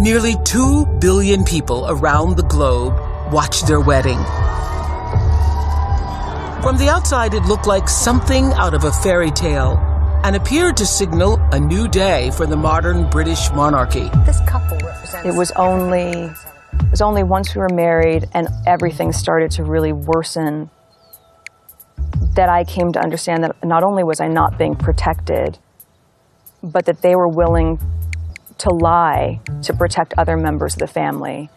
Nearly 0.00 0.34
2 0.44 0.86
billion 0.98 1.44
people 1.44 1.86
around 1.88 2.36
the 2.36 2.42
globe 2.42 2.94
watched 3.32 3.68
their 3.68 3.80
wedding. 3.80 4.18
From 6.62 6.76
the 6.78 6.88
outside, 6.90 7.32
it 7.32 7.44
looked 7.44 7.68
like 7.68 7.88
something 7.88 8.46
out 8.54 8.74
of 8.74 8.82
a 8.82 8.90
fairy 8.90 9.30
tale 9.30 9.78
and 10.24 10.34
appeared 10.34 10.76
to 10.78 10.86
signal 10.86 11.38
a 11.52 11.60
new 11.60 11.86
day 11.86 12.32
for 12.32 12.44
the 12.44 12.56
modern 12.56 13.08
British 13.08 13.52
monarchy. 13.52 14.10
This 14.26 14.40
couple 14.48 14.78
represents. 14.78 15.28
It 15.28 15.34
was 15.38 15.52
only 15.52 16.10
it 16.10 16.90
was 16.90 17.00
only 17.00 17.22
once 17.22 17.54
we 17.54 17.60
were 17.60 17.68
married 17.68 18.28
and 18.32 18.48
everything 18.66 19.12
started 19.12 19.52
to 19.52 19.62
really 19.62 19.92
worsen 19.92 20.70
that 22.34 22.48
I 22.48 22.64
came 22.64 22.92
to 22.94 22.98
understand 23.00 23.44
that 23.44 23.64
not 23.64 23.84
only 23.84 24.02
was 24.02 24.18
I 24.18 24.26
not 24.26 24.58
being 24.58 24.74
protected, 24.74 25.58
but 26.64 26.86
that 26.86 27.00
they 27.00 27.14
were 27.14 27.28
willing 27.28 27.78
to 28.56 28.70
lie 28.74 29.40
to 29.66 29.72
protect 29.72 30.14
other 30.18 30.36
members 30.36 30.74
of 30.74 30.78
the 30.78 31.00
family, 31.00 31.48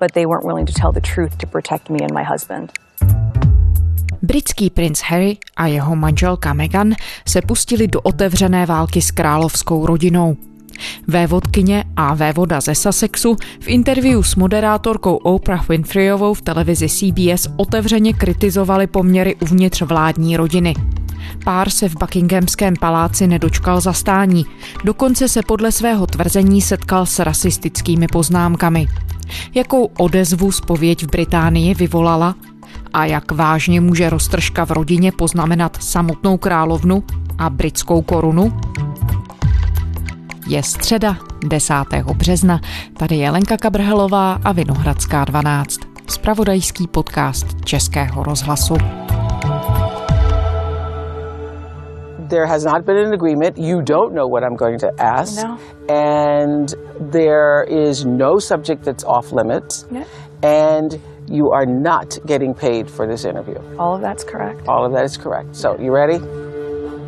but 0.00 0.12
they 0.12 0.26
weren't 0.26 0.44
willing 0.44 0.66
to 0.66 0.72
tell 0.72 0.92
the 0.92 1.00
truth 1.00 1.38
to 1.38 1.46
protect 1.46 1.90
me 1.90 1.98
and 2.02 2.12
my 2.12 2.24
husband. 2.24 2.72
Britský 4.22 4.70
princ 4.70 5.00
Harry 5.00 5.38
a 5.56 5.66
jeho 5.66 5.96
manželka 5.96 6.52
Meghan 6.52 6.94
se 7.28 7.42
pustili 7.42 7.88
do 7.88 8.00
otevřené 8.00 8.66
války 8.66 9.02
s 9.02 9.10
královskou 9.10 9.86
rodinou. 9.86 10.36
Vévodkyně 11.08 11.84
a 11.96 12.14
vévoda 12.14 12.60
ze 12.60 12.74
Sussexu 12.74 13.36
v 13.60 13.68
interview 13.68 14.22
s 14.22 14.36
moderátorkou 14.36 15.16
Oprah 15.16 15.68
Winfreyovou 15.68 16.34
v 16.34 16.42
televizi 16.42 16.88
CBS 16.88 17.48
otevřeně 17.56 18.12
kritizovali 18.12 18.86
poměry 18.86 19.34
uvnitř 19.34 19.82
vládní 19.82 20.36
rodiny. 20.36 20.74
Pár 21.44 21.70
se 21.70 21.88
v 21.88 21.96
Buckinghamském 21.98 22.74
paláci 22.80 23.26
nedočkal 23.26 23.80
zastání, 23.80 24.46
dokonce 24.84 25.28
se 25.28 25.42
podle 25.42 25.72
svého 25.72 26.06
tvrzení 26.06 26.62
setkal 26.62 27.06
s 27.06 27.18
rasistickými 27.18 28.06
poznámkami. 28.06 28.86
Jakou 29.54 29.84
odezvu 29.84 30.52
zpověď 30.52 31.02
v 31.02 31.10
Británii 31.10 31.74
vyvolala 31.74 32.34
a 32.92 33.04
jak 33.04 33.32
vážně 33.32 33.80
může 33.80 34.10
roztržka 34.10 34.66
v 34.66 34.70
rodině 34.70 35.12
poznamenat 35.12 35.82
samotnou 35.82 36.36
královnu 36.36 37.04
a 37.38 37.50
britskou 37.50 38.02
korunu? 38.02 38.60
Je 40.46 40.62
středa 40.62 41.16
10. 41.46 41.74
března. 42.14 42.60
Tady 42.96 43.16
je 43.16 43.30
Lenka 43.30 43.56
Kabrhelová 43.56 44.32
a 44.44 44.52
Vinohradská 44.52 45.24
12. 45.24 45.80
Spravodajský 46.06 46.86
podcast 46.86 47.46
Českého 47.64 48.22
rozhlasu. 48.22 48.76
There 52.30 52.46
has 52.46 52.64
not 52.64 52.86
been 52.86 52.96
an 52.96 53.12
agreement. 53.12 53.58
You 53.58 53.82
don't 53.82 54.12
know 54.14 54.28
what 54.32 54.44
I'm 54.44 54.56
going 54.56 54.78
to 54.78 54.90
ask. 54.98 55.42
No. 55.42 55.58
And 55.88 56.74
there 57.12 57.64
is 57.68 58.04
no 58.04 58.38
subject 58.38 58.84
that's 58.84 59.04
off 59.04 59.32
limits. 59.32 59.84
No. 59.90 60.04
And 60.42 61.00
you 61.28 61.50
are 61.50 61.66
not 61.66 62.18
getting 62.26 62.54
paid 62.54 62.88
for 62.88 63.06
this 63.08 63.24
interview. 63.24 63.58
All 63.78 63.94
of 63.96 64.00
that's 64.00 64.24
correct. 64.24 64.68
All 64.68 64.86
of 64.86 64.92
that 64.92 65.04
is 65.04 65.16
correct. 65.16 65.56
So, 65.56 65.76
you 65.78 65.92
ready? 65.92 66.20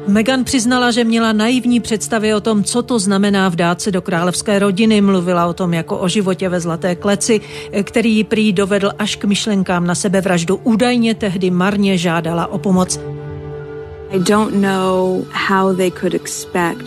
Meghan 0.06 0.44
přiznala, 0.44 0.90
že 0.90 1.04
měla 1.04 1.32
naivní 1.32 1.80
představy 1.80 2.34
o 2.34 2.40
tom, 2.40 2.64
co 2.64 2.82
to 2.82 2.98
znamená 2.98 3.48
vdát 3.48 3.80
se 3.80 3.90
do 3.90 4.02
královské 4.02 4.58
rodiny. 4.58 5.00
Mluvila 5.00 5.46
o 5.46 5.52
tom 5.52 5.74
jako 5.74 5.98
o 5.98 6.08
životě 6.08 6.48
ve 6.48 6.60
zlaté 6.60 6.94
kleci, 6.94 7.40
který 7.82 8.16
ji 8.16 8.24
prý 8.24 8.52
dovedl 8.52 8.90
až 8.98 9.16
k 9.16 9.24
myšlenkám 9.24 9.86
na 9.86 9.94
sebevraždu. 9.94 10.56
Údajně 10.56 11.14
tehdy 11.14 11.50
marně 11.50 11.98
žádala 11.98 12.46
o 12.46 12.58
pomoc. 12.58 13.00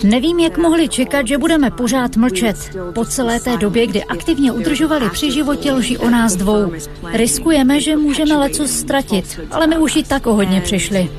Nevím, 0.04 0.40
jak 0.40 0.58
mohli 0.58 0.90
čekat, 0.90 1.28
že 1.28 1.38
budeme 1.38 1.72
pořád 1.72 2.18
mlčet. 2.18 2.78
Po 2.94 3.06
celé 3.06 3.40
té 3.40 3.58
době, 3.58 3.88
kdy 3.88 4.04
aktivně 4.04 4.52
udržovali 4.52 5.10
při 5.10 5.32
životě 5.32 5.72
lži 5.72 5.98
o 5.98 6.10
nás 6.10 6.36
dvou. 6.36 6.72
Riskujeme, 7.14 7.82
že 7.82 7.96
můžeme 7.96 8.38
leco 8.38 8.68
ztratit, 8.68 9.40
ale 9.52 9.68
my 9.68 9.78
už 9.78 9.96
i 9.96 10.04
tak 10.04 10.28
o 10.28 10.34
hodně 10.34 10.62
přišli. 10.62 11.10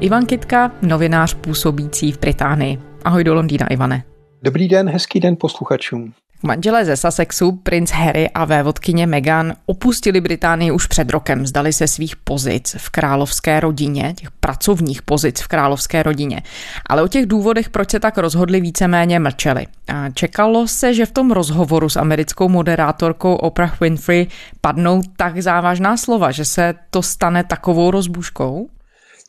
Ivan 0.00 0.26
Kitka, 0.26 0.72
novinář 0.82 1.34
působící 1.34 2.12
v 2.12 2.20
Británii. 2.20 2.80
Ahoj 3.04 3.24
do 3.24 3.34
Londýna, 3.34 3.66
Ivane. 3.66 4.04
Dobrý 4.42 4.68
den, 4.68 4.88
hezký 4.88 5.20
den 5.20 5.36
posluchačům. 5.40 6.12
Manželé 6.44 6.84
ze 6.84 6.96
Sussexu, 6.96 7.52
princ 7.52 7.90
Harry 7.90 8.30
a 8.30 8.44
vévodkyně 8.44 9.06
Meghan, 9.06 9.52
opustili 9.66 10.20
Británii 10.20 10.70
už 10.70 10.86
před 10.86 11.10
rokem, 11.10 11.46
zdali 11.46 11.72
se 11.72 11.88
svých 11.88 12.16
pozic 12.16 12.76
v 12.78 12.90
královské 12.90 13.60
rodině, 13.60 14.14
těch 14.16 14.30
pracovních 14.30 15.02
pozic 15.02 15.40
v 15.40 15.48
královské 15.48 16.02
rodině. 16.02 16.42
Ale 16.86 17.02
o 17.02 17.08
těch 17.08 17.26
důvodech, 17.26 17.70
proč 17.70 17.90
se 17.90 18.00
tak 18.00 18.18
rozhodli, 18.18 18.60
víceméně 18.60 19.18
mlčeli. 19.18 19.66
A 19.88 20.10
čekalo 20.10 20.68
se, 20.68 20.94
že 20.94 21.06
v 21.06 21.12
tom 21.12 21.30
rozhovoru 21.30 21.88
s 21.88 21.96
americkou 21.96 22.48
moderátorkou 22.48 23.34
Oprah 23.34 23.80
Winfrey 23.80 24.26
padnou 24.60 25.02
tak 25.16 25.42
závažná 25.42 25.96
slova, 25.96 26.30
že 26.30 26.44
se 26.44 26.74
to 26.90 27.02
stane 27.02 27.44
takovou 27.44 27.90
rozbuškou? 27.90 28.68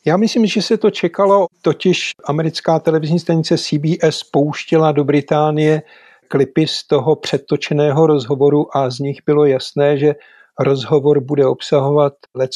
Já 0.06 0.16
myslím, 0.16 0.46
že 0.46 0.62
se 0.62 0.76
to 0.76 0.90
čekalo, 0.90 1.46
totiž 1.62 2.10
americká 2.24 2.78
televizní 2.78 3.18
stanice 3.18 3.58
CBS 3.58 4.24
pouštěla 4.24 4.92
do 4.92 5.04
Británie 5.04 5.82
klipy 6.28 6.66
z 6.66 6.86
toho 6.86 7.16
předtočeného 7.16 8.06
rozhovoru 8.06 8.76
a 8.76 8.90
z 8.90 8.98
nich 8.98 9.18
bylo 9.26 9.46
jasné, 9.46 9.98
že 9.98 10.14
rozhovor 10.60 11.20
bude 11.20 11.46
obsahovat 11.46 12.12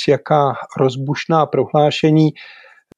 jaká 0.08 0.54
rozbušná 0.80 1.46
prohlášení. 1.46 2.30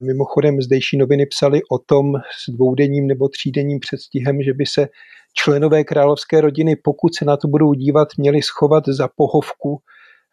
Mimochodem 0.01 0.63
zdejší 0.63 0.97
noviny 0.99 1.27
psali 1.27 1.61
o 1.71 1.79
tom 1.79 2.13
s 2.17 2.51
dvoudenním 2.51 3.07
nebo 3.07 3.29
třídenním 3.29 3.81
předstihem, 3.81 4.43
že 4.43 4.55
by 4.55 4.67
se 4.67 4.89
členové 5.35 5.85
královské 5.85 6.41
rodiny, 6.41 6.77
pokud 6.77 7.15
se 7.15 7.25
na 7.25 7.37
to 7.37 7.49
budou 7.49 7.75
dívat, 7.75 8.09
měli 8.19 8.43
schovat 8.43 8.85
za 8.89 9.09
pohovku 9.17 9.81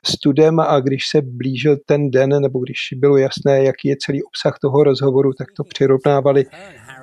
studem 0.05 0.59
a 0.59 0.79
když 0.79 1.07
se 1.07 1.21
blížil 1.21 1.77
ten 1.85 2.11
den, 2.11 2.41
nebo 2.41 2.59
když 2.59 2.77
bylo 2.95 3.17
jasné, 3.17 3.63
jaký 3.63 3.87
je 3.87 3.95
celý 4.05 4.23
obsah 4.23 4.59
toho 4.61 4.83
rozhovoru, 4.83 5.33
tak 5.33 5.47
to 5.57 5.63
přirovnávali 5.63 6.45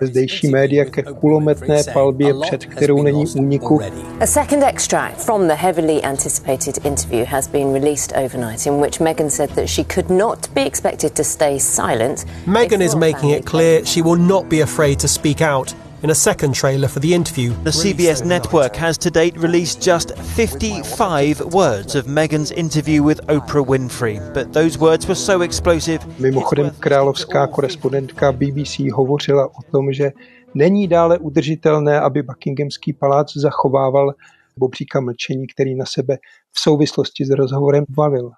zdejší 0.01 0.49
média 0.49 0.85
ke 0.85 1.03
kulometné 1.03 1.83
palbě, 1.93 2.35
před 2.41 2.65
kterou 2.65 3.03
není 3.03 3.25
úniku. 3.37 3.81
A 4.21 4.27
second 4.27 4.63
extract 4.63 5.25
from 5.25 5.49
the 5.49 5.55
heavily 5.55 6.03
anticipated 6.03 6.87
interview 6.87 7.25
has 7.25 7.49
been 7.49 7.73
released 7.73 8.13
overnight, 8.13 8.67
in 8.67 8.81
which 8.81 9.01
Meghan 9.01 9.31
said 9.31 9.51
that 9.51 9.69
she 9.69 9.85
could 9.85 10.11
not 10.11 10.51
be 10.55 10.67
expected 10.67 11.13
to 11.13 11.25
stay 11.25 11.61
silent. 11.61 12.27
Meghan 12.47 12.83
is 12.83 12.95
making 12.95 13.31
it 13.31 13.45
clear 13.47 13.85
she 13.85 14.03
will 14.03 14.21
not 14.21 14.49
be 14.49 14.63
afraid 14.63 14.99
to 15.01 15.09
speak 15.09 15.41
out 15.41 15.75
in 16.05 16.11
a 16.11 16.15
second 16.15 16.55
trailer 16.55 16.87
for 16.87 17.01
the 17.01 17.15
interview. 17.15 17.51
The 17.65 17.71
CBS 17.71 18.27
network 18.27 18.77
has 18.77 18.99
to 18.99 19.11
date 19.11 19.39
released 19.39 19.81
just 19.81 20.15
55 20.37 21.41
words 21.55 21.95
of 21.95 22.05
Meghan's 22.05 22.51
interview 22.51 23.03
with 23.03 23.27
Oprah 23.27 23.65
Winfrey, 23.65 24.21
but 24.35 24.53
those 24.53 24.79
words 24.79 25.09
were 25.09 25.15
so 25.15 25.41
explosive. 25.41 26.01
Mimochodem 26.19 26.71
královská 26.79 27.47
korespondentka 27.47 28.33
BBC 28.33 28.81
hovořila 28.93 29.47
o 29.47 29.63
tom, 29.71 29.93
že 29.93 30.13
není 30.55 30.89
dále 30.89 31.19
udržitelné, 31.19 32.01
aby 32.01 32.23
Buckinghamský 32.23 32.93
palác 32.93 33.37
zachovával 33.37 34.15
bobříka 34.57 35.01
mlčení, 35.01 35.47
který 35.47 35.75
na 35.75 35.85
sebe 35.87 36.19
v 36.53 36.61
souvislosti 36.61 37.25
s 37.25 37.31
rozhovorem 37.31 37.85
valil. 37.97 38.31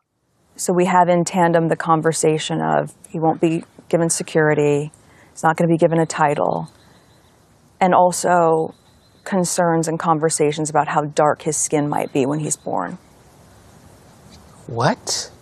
So 0.56 0.84
we 0.84 0.90
have 0.90 1.12
in 1.12 1.24
tandem 1.24 1.68
the 1.68 1.76
conversation 1.76 2.62
of 2.62 2.94
he 3.10 3.20
won't 3.20 3.40
be 3.40 3.60
given 3.88 4.10
security, 4.10 4.90
he's 5.32 5.42
not 5.42 5.56
going 5.56 5.68
to 5.68 5.74
be 5.74 5.78
given 5.78 6.00
a 6.00 6.06
title, 6.06 6.66
and 7.80 7.94
also 7.94 8.68
concerns 9.30 9.88
and 9.88 10.02
conversations 10.02 10.70
about 10.70 10.88
how 10.88 11.02
dark 11.16 11.42
his 11.42 11.56
skin 11.56 11.88
might 11.88 12.12
be 12.12 12.26
when 12.26 12.40
he's 12.40 12.56
born. 12.64 12.98
What? 14.68 15.32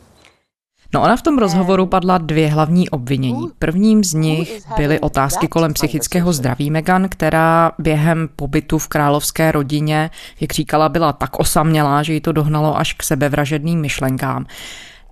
No 0.94 1.02
ona 1.02 1.16
v 1.16 1.22
tom 1.22 1.38
rozhovoru 1.38 1.86
padla 1.86 2.18
dvě 2.18 2.48
hlavní 2.48 2.90
obvinění. 2.90 3.48
Prvním 3.58 4.04
z 4.04 4.14
nich 4.14 4.62
byly 4.76 5.00
otázky 5.00 5.48
kolem 5.48 5.72
psychického 5.72 6.32
zdraví 6.32 6.70
Meghan, 6.70 7.08
která 7.08 7.72
během 7.78 8.28
pobytu 8.36 8.78
v 8.78 8.88
královské 8.88 9.52
rodině, 9.52 10.10
jak 10.40 10.52
říkala, 10.52 10.88
byla 10.88 11.12
tak 11.12 11.38
osamělá, 11.38 12.02
že 12.02 12.12
ji 12.12 12.20
to 12.20 12.32
dohnalo 12.32 12.78
až 12.78 12.92
k 12.92 13.02
sebevražedným 13.02 13.80
myšlenkám. 13.80 14.46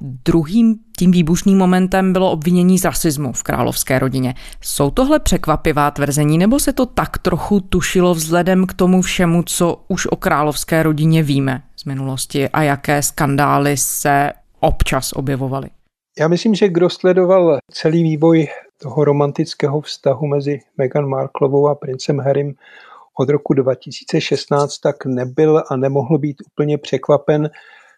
Druhým 0.04 0.74
tím 0.98 1.10
výbušným 1.10 1.58
momentem 1.58 2.12
bylo 2.12 2.30
obvinění 2.30 2.78
z 2.78 2.84
rasismu 2.84 3.32
v 3.32 3.42
královské 3.42 3.98
rodině. 3.98 4.34
Jsou 4.60 4.90
tohle 4.90 5.18
překvapivá 5.18 5.90
tvrzení, 5.90 6.38
nebo 6.38 6.60
se 6.60 6.72
to 6.72 6.86
tak 6.86 7.18
trochu 7.18 7.60
tušilo 7.60 8.14
vzhledem 8.14 8.66
k 8.66 8.74
tomu 8.74 9.02
všemu, 9.02 9.42
co 9.42 9.84
už 9.88 10.06
o 10.06 10.16
královské 10.16 10.82
rodině 10.82 11.22
víme 11.22 11.62
z 11.76 11.84
minulosti 11.84 12.48
a 12.48 12.62
jaké 12.62 13.02
skandály 13.02 13.76
se 13.76 14.32
občas 14.60 15.12
objevovaly? 15.12 15.68
Já 16.18 16.28
myslím, 16.28 16.54
že 16.54 16.68
kdo 16.68 16.90
sledoval 16.90 17.58
celý 17.70 18.02
vývoj 18.02 18.48
toho 18.82 19.04
romantického 19.04 19.80
vztahu 19.80 20.26
mezi 20.26 20.58
Meghan 20.78 21.06
Marklovou 21.06 21.68
a 21.68 21.74
princem 21.74 22.18
Harrym 22.18 22.54
od 23.18 23.28
roku 23.28 23.54
2016, 23.54 24.78
tak 24.78 25.06
nebyl 25.06 25.62
a 25.70 25.76
nemohl 25.76 26.18
být 26.18 26.36
úplně 26.52 26.78
překvapen, 26.78 27.50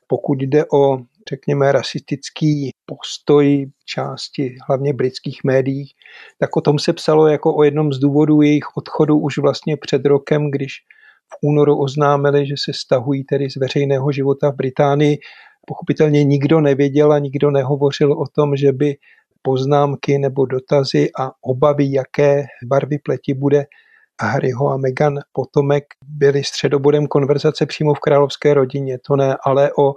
pokud 0.07 0.43
jde 0.43 0.65
o 0.73 0.99
řekněme, 1.31 1.73
rasistický 1.73 2.71
postoj 2.87 3.67
části 3.85 4.57
hlavně 4.69 4.93
britských 4.93 5.41
médií, 5.45 5.89
tak 6.39 6.57
o 6.57 6.61
tom 6.61 6.79
se 6.79 6.93
psalo 6.93 7.27
jako 7.27 7.57
o 7.57 7.63
jednom 7.63 7.93
z 7.93 7.99
důvodů 7.99 8.43
jejich 8.43 8.77
odchodu 8.77 9.19
už 9.19 9.39
vlastně 9.39 9.77
před 9.77 10.07
rokem, 10.07 10.51
když 10.51 10.73
v 11.35 11.47
únoru 11.47 11.79
oznámili, 11.79 12.47
že 12.47 12.55
se 12.65 12.73
stahují 12.73 13.25
tedy 13.25 13.51
z 13.51 13.57
veřejného 13.57 14.13
života 14.13 14.51
v 14.51 14.57
Británii. 14.57 15.19
Pochopitelně 15.67 16.25
nikdo 16.25 16.61
nevěděl 16.61 17.13
a 17.13 17.19
nikdo 17.19 17.51
nehovořil 17.51 18.13
o 18.13 18.25
tom, 18.35 18.57
že 18.57 18.73
by 18.73 18.95
poznámky 19.43 20.19
nebo 20.19 20.47
dotazy 20.47 21.09
a 21.21 21.31
obavy, 21.43 21.93
jaké 21.93 22.45
barvy 22.67 22.99
pleti 22.99 23.35
bude 23.35 23.65
Harryho 24.23 24.71
a 24.71 24.77
Meghan 24.77 25.19
potomek, 25.33 25.85
byly 26.09 26.45
středobodem 26.45 27.07
konverzace 27.07 27.67
přímo 27.67 27.95
v 27.95 28.01
královské 28.01 28.55
rodině. 28.55 28.99
To 29.07 29.17
ne, 29.17 29.37
ale 29.47 29.71
o 29.79 29.95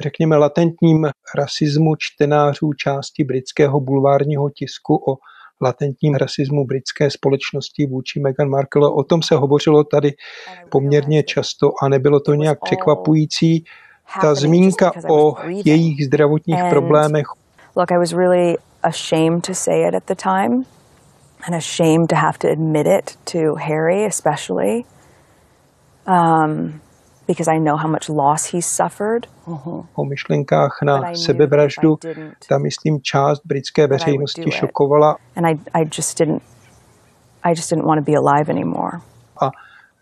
řekněme 0.00 0.36
latentním 0.36 1.06
rasismu 1.34 1.94
čtenářů 1.98 2.72
části 2.72 3.24
britského 3.24 3.80
bulvárního 3.80 4.50
tisku, 4.50 4.94
o 5.12 5.16
latentním 5.60 6.14
rasismu 6.14 6.64
britské 6.64 7.10
společnosti 7.10 7.86
vůči 7.86 8.20
Meghan 8.20 8.48
Markle. 8.48 8.90
O 8.90 9.02
tom 9.02 9.22
se 9.22 9.34
hovořilo 9.34 9.84
tady 9.84 10.12
poměrně 10.70 11.22
často 11.22 11.70
a 11.82 11.88
nebylo 11.88 12.20
to 12.20 12.34
nějak 12.34 12.58
překvapující. 12.64 13.64
Ta 14.20 14.34
zmínka 14.34 14.92
o 15.10 15.34
jejich 15.64 16.06
zdravotních 16.06 16.60
problémech. 16.70 17.26
Look, 17.76 17.92
I 17.92 17.98
was 17.98 18.12
really 18.12 18.56
ashamed 18.82 19.46
to 19.46 19.54
say 19.54 19.88
it 19.88 19.94
at 19.94 20.04
the 20.06 20.14
time 20.14 20.64
and 21.46 21.54
ashamed 21.54 22.08
to 22.08 22.16
have 22.16 22.38
to 22.38 22.48
admit 22.48 22.86
it 22.86 23.16
to 23.24 23.54
Harry 23.56 24.04
especially. 24.04 24.84
Um, 26.06 26.80
because 27.26 27.48
I 27.48 27.58
know 27.58 27.76
how 27.76 27.88
much 27.88 28.08
loss 28.08 28.46
he 28.46 28.62
suffered. 28.62 29.26
O 29.94 30.04
myšlenkách 30.04 30.82
na 30.82 31.14
sebevraždu, 31.14 31.98
ta 32.48 32.58
myslím 32.58 33.00
část 33.02 33.40
britské 33.44 33.86
veřejnosti 33.86 34.50
šokovala. 34.50 35.16
And 35.36 35.46
I, 35.46 35.80
I 35.80 35.84
just 35.96 36.18
didn't, 36.18 36.42
I 37.42 37.50
just 37.50 37.70
didn't 37.70 37.86
want 37.86 38.06
to 38.06 38.12
be 38.12 38.18
alive 38.18 38.52
anymore. 38.52 38.98
A 39.40 39.50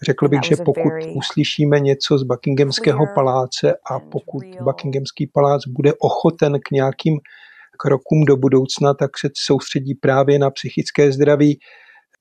řekl 0.02 0.28
bych, 0.28 0.40
že 0.42 0.56
pokud 0.64 0.92
uslyšíme 1.16 1.80
něco 1.80 2.18
z 2.18 2.22
Buckinghamského 2.22 3.06
paláce 3.14 3.76
a 3.90 3.98
pokud 3.98 4.44
Buckinghamský 4.60 5.26
palác 5.26 5.66
bude 5.66 5.92
ochoten 5.98 6.60
k 6.60 6.70
nějakým 6.70 7.20
krokům 7.78 8.24
do 8.24 8.36
budoucna, 8.36 8.94
tak 8.94 9.10
se 9.18 9.28
soustředí 9.36 9.94
právě 9.94 10.38
na 10.38 10.50
psychické 10.50 11.12
zdraví 11.12 11.58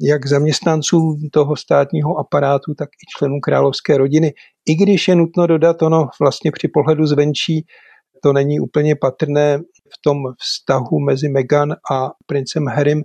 jak 0.01 0.25
zaměstnanců 0.27 1.17
toho 1.31 1.55
státního 1.55 2.17
aparátu, 2.19 2.73
tak 2.77 2.89
i 2.89 3.05
členů 3.17 3.39
královské 3.39 3.97
rodiny. 3.97 4.33
I 4.65 4.75
když 4.75 5.07
je 5.07 5.15
nutno 5.15 5.47
dodat, 5.47 5.81
ono 5.81 6.07
vlastně 6.19 6.51
při 6.51 6.67
pohledu 6.67 7.05
zvenčí 7.05 7.65
to 8.23 8.33
není 8.33 8.59
úplně 8.59 8.95
patrné 8.95 9.57
v 9.93 10.01
tom 10.03 10.17
vztahu 10.39 10.99
mezi 10.99 11.29
Meghan 11.29 11.71
a 11.91 12.11
princem 12.25 12.67
Harrym, 12.67 13.03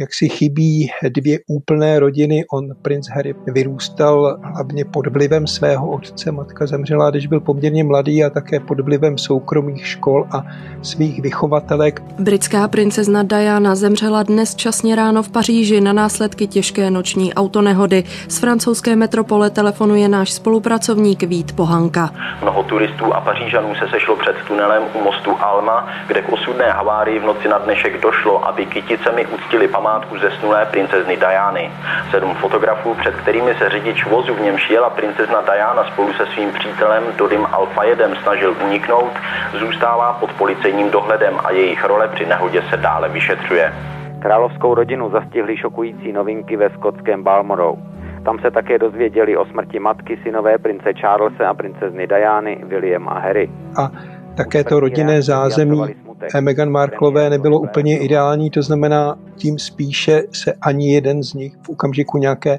jak 0.00 0.14
si 0.14 0.28
chybí 0.28 0.90
dvě 1.08 1.38
úplné 1.48 2.00
rodiny. 2.00 2.44
On, 2.52 2.68
princ 2.82 3.08
Harry, 3.08 3.34
vyrůstal 3.46 4.38
hlavně 4.42 4.84
pod 4.84 5.06
vlivem 5.06 5.46
svého 5.46 5.90
otce. 5.90 6.32
Matka 6.32 6.66
zemřela, 6.66 7.10
když 7.10 7.26
byl 7.26 7.40
poměrně 7.40 7.84
mladý 7.84 8.24
a 8.24 8.30
také 8.30 8.60
pod 8.60 8.80
vlivem 8.80 9.18
soukromých 9.18 9.86
škol 9.86 10.26
a 10.30 10.44
svých 10.82 11.22
vychovatelek. 11.22 12.02
Britská 12.18 12.68
princezna 12.68 13.22
Diana 13.22 13.74
zemřela 13.74 14.22
dnes 14.22 14.54
časně 14.54 14.96
ráno 14.96 15.22
v 15.22 15.28
Paříži 15.28 15.80
na 15.80 15.92
následky 15.92 16.46
těžké 16.46 16.90
noční 16.90 17.34
autonehody. 17.34 18.04
Z 18.28 18.38
francouzské 18.38 18.96
metropole 18.96 19.50
telefonuje 19.50 20.08
náš 20.08 20.32
spolupracovník 20.32 21.22
Vít 21.22 21.56
Pohanka. 21.56 22.10
Mnoho 22.42 22.62
turistů 22.62 23.14
a 23.14 23.20
Pařížanů 23.20 23.74
se 23.74 23.88
sešlo 23.90 24.16
před 24.16 24.36
tunelem 24.48 24.82
u 24.94 25.04
mostu 25.04 25.30
Alma, 25.40 25.88
kde 26.06 26.22
k 26.22 26.32
osudné 26.32 26.70
havárii 26.70 27.18
v 27.18 27.24
noci 27.24 27.48
na 27.48 27.58
dnešek 27.58 28.02
došlo, 28.02 28.48
aby 28.48 28.66
kyticemi 28.66 29.26
uctili 29.26 29.68
památku 29.68 29.89
památku 29.90 30.18
zesnulé 30.18 30.66
princezny 30.66 31.16
Diany. 31.16 31.70
Sedm 32.10 32.34
fotografů, 32.34 32.94
před 32.94 33.14
kterými 33.14 33.54
se 33.54 33.68
řidič 33.68 34.06
vozu 34.06 34.34
v 34.34 34.40
němž 34.40 34.70
jela 34.70 34.90
princezna 34.90 35.40
Diana 35.40 35.84
spolu 35.92 36.12
se 36.12 36.26
svým 36.26 36.50
přítelem 36.52 37.04
Dodim 37.18 37.46
Alfayedem 37.52 38.16
snažil 38.22 38.56
uniknout, 38.66 39.12
zůstává 39.60 40.12
pod 40.12 40.32
policejním 40.32 40.90
dohledem 40.90 41.34
a 41.44 41.50
jejich 41.50 41.84
role 41.84 42.08
při 42.08 42.26
nehodě 42.26 42.62
se 42.70 42.76
dále 42.76 43.08
vyšetřuje. 43.08 43.72
Královskou 44.22 44.74
rodinu 44.74 45.10
zastihly 45.10 45.56
šokující 45.56 46.12
novinky 46.12 46.56
ve 46.56 46.70
skotském 46.70 47.22
Balmoral. 47.22 47.76
Tam 48.24 48.38
se 48.38 48.50
také 48.50 48.78
dozvěděli 48.78 49.36
o 49.36 49.44
smrti 49.44 49.78
matky 49.78 50.18
synové 50.22 50.58
prince 50.58 50.92
Charlesa 51.00 51.48
a 51.48 51.54
princezny 51.54 52.06
Diany, 52.06 52.64
William 52.64 53.08
a 53.08 53.18
Harry. 53.18 53.50
A 53.82 53.90
také 54.36 54.64
to 54.64 54.80
rodinné 54.80 55.22
zázemí 55.22 55.82
Meghan 56.40 56.70
Marklové 56.70 57.30
nebylo 57.30 57.60
úplně 57.60 57.98
ideální, 57.98 58.50
to 58.50 58.62
znamená, 58.62 59.18
tím 59.36 59.58
spíše 59.58 60.22
se 60.32 60.52
ani 60.52 60.94
jeden 60.94 61.22
z 61.22 61.34
nich 61.34 61.56
v 61.62 61.68
okamžiku 61.68 62.18
nějaké 62.18 62.58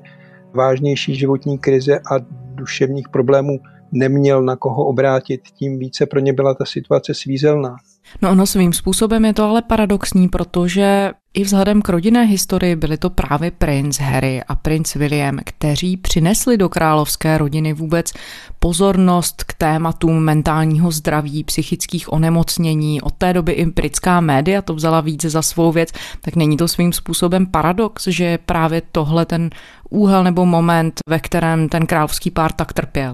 vážnější 0.53 1.15
životní 1.15 1.57
krize 1.57 1.99
a 1.99 2.15
duševních 2.55 3.09
problémů 3.09 3.59
neměl 3.91 4.43
na 4.43 4.55
koho 4.55 4.85
obrátit, 4.85 5.41
tím 5.41 5.79
více 5.79 6.05
pro 6.05 6.19
ně 6.19 6.33
byla 6.33 6.53
ta 6.53 6.65
situace 6.65 7.13
svízelná. 7.13 7.75
No 8.21 8.31
ono 8.31 8.45
svým 8.45 8.73
způsobem 8.73 9.25
je 9.25 9.33
to 9.33 9.43
ale 9.43 9.61
paradoxní, 9.61 10.29
protože 10.29 11.11
i 11.33 11.43
vzhledem 11.43 11.81
k 11.81 11.89
rodinné 11.89 12.25
historii 12.25 12.75
byli 12.75 12.97
to 12.97 13.09
právě 13.09 13.51
princ 13.51 13.99
Harry 13.99 14.43
a 14.47 14.55
princ 14.55 14.95
William, 14.95 15.39
kteří 15.45 15.97
přinesli 15.97 16.57
do 16.57 16.69
královské 16.69 17.37
rodiny 17.37 17.73
vůbec 17.73 18.13
pozornost 18.59 19.43
k 19.43 19.53
tématům 19.53 20.23
mentálního 20.23 20.91
zdraví, 20.91 21.43
psychických 21.43 22.13
onemocnění. 22.13 23.01
Od 23.01 23.13
té 23.13 23.33
doby 23.33 23.51
i 23.51 23.65
britská 23.65 24.21
média 24.21 24.61
to 24.61 24.73
vzala 24.73 25.01
více 25.01 25.29
za 25.29 25.41
svou 25.41 25.71
věc, 25.71 25.89
tak 26.21 26.35
není 26.35 26.57
to 26.57 26.67
svým 26.67 26.93
způsobem 26.93 27.45
paradox, 27.45 28.07
že 28.07 28.37
právě 28.37 28.81
tohle 28.91 29.25
ten 29.25 29.49
úhel 29.89 30.23
nebo 30.23 30.45
moment, 30.45 30.93
ve 31.09 31.19
kterém 31.19 31.69
ten 31.69 31.85
královský 31.85 32.31
pár 32.31 32.51
tak 32.51 32.73
trpěl. 32.73 33.13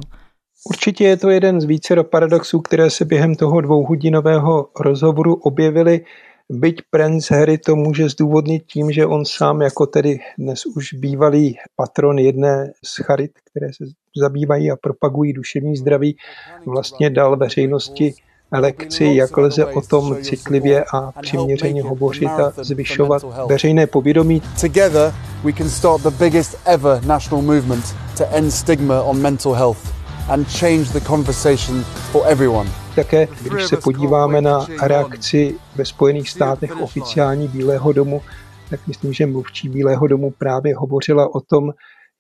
Určitě 0.66 1.04
je 1.04 1.18
to 1.18 1.30
jeden 1.30 1.62
z 1.62 1.64
více 1.64 2.04
paradoxů, 2.04 2.62
které 2.62 2.90
se 2.90 3.06
během 3.06 3.36
toho 3.36 3.62
dvouhodinového 3.62 4.70
rozhovoru 4.80 5.36
objevily. 5.36 6.02
Byť 6.50 6.82
princ 6.90 7.32
Harry 7.32 7.58
to 7.58 7.76
může 7.76 8.10
zdůvodnit 8.10 8.64
tím, 8.66 8.92
že 8.92 9.06
on 9.06 9.26
sám 9.26 9.62
jako 9.62 9.86
tedy 9.86 10.20
dnes 10.38 10.66
už 10.66 10.94
bývalý 10.94 11.58
patron 11.76 12.20
jedné 12.20 12.72
z 12.86 13.04
charit, 13.04 13.32
které 13.52 13.68
se 13.74 13.84
zabývají 14.18 14.72
a 14.72 14.76
propagují 14.76 15.34
duševní 15.34 15.78
zdraví, 15.78 16.18
vlastně 16.66 17.10
dal 17.10 17.38
veřejnosti 17.38 18.14
lekci, 18.52 19.06
jak 19.06 19.38
lze 19.38 19.66
o 19.66 19.82
tom 19.82 20.18
citlivě 20.22 20.86
a 20.94 21.12
přiměřeně 21.22 21.84
hovořit 21.84 22.28
a 22.28 22.54
zvyšovat 22.56 23.26
veřejné 23.50 23.88
povědomí. 23.88 24.42
Together 24.62 25.14
we 25.44 25.54
can 25.54 25.70
start 25.70 26.02
the 26.04 26.10
biggest 26.10 26.58
ever 26.66 27.06
national 27.06 27.42
movement 27.42 27.86
to 28.18 28.24
end 28.32 28.54
stigma 28.54 29.04
on 29.04 29.22
mental 29.22 29.54
health 29.54 29.97
and 30.30 30.48
change 30.48 30.84
the 30.94 31.00
conversation 31.00 31.84
for 31.84 32.24
everyone. 32.28 32.70
Také, 32.96 33.28
když 33.44 33.66
se 33.66 33.78
podíváme 33.78 34.42
na 34.42 34.66
reakci 34.82 35.56
ve 35.76 35.86
Spojených 35.86 36.30
státech 36.30 36.82
oficiální 36.82 37.48
Bílého 37.48 37.94
domu, 37.94 38.22
tak 38.70 38.88
myslím, 38.88 39.14
že 39.14 39.26
mluvčí 39.26 39.70
Bílého 39.70 40.08
domu 40.08 40.32
právě 40.38 40.76
hovořila 40.76 41.36
o 41.36 41.40
tom, 41.40 41.72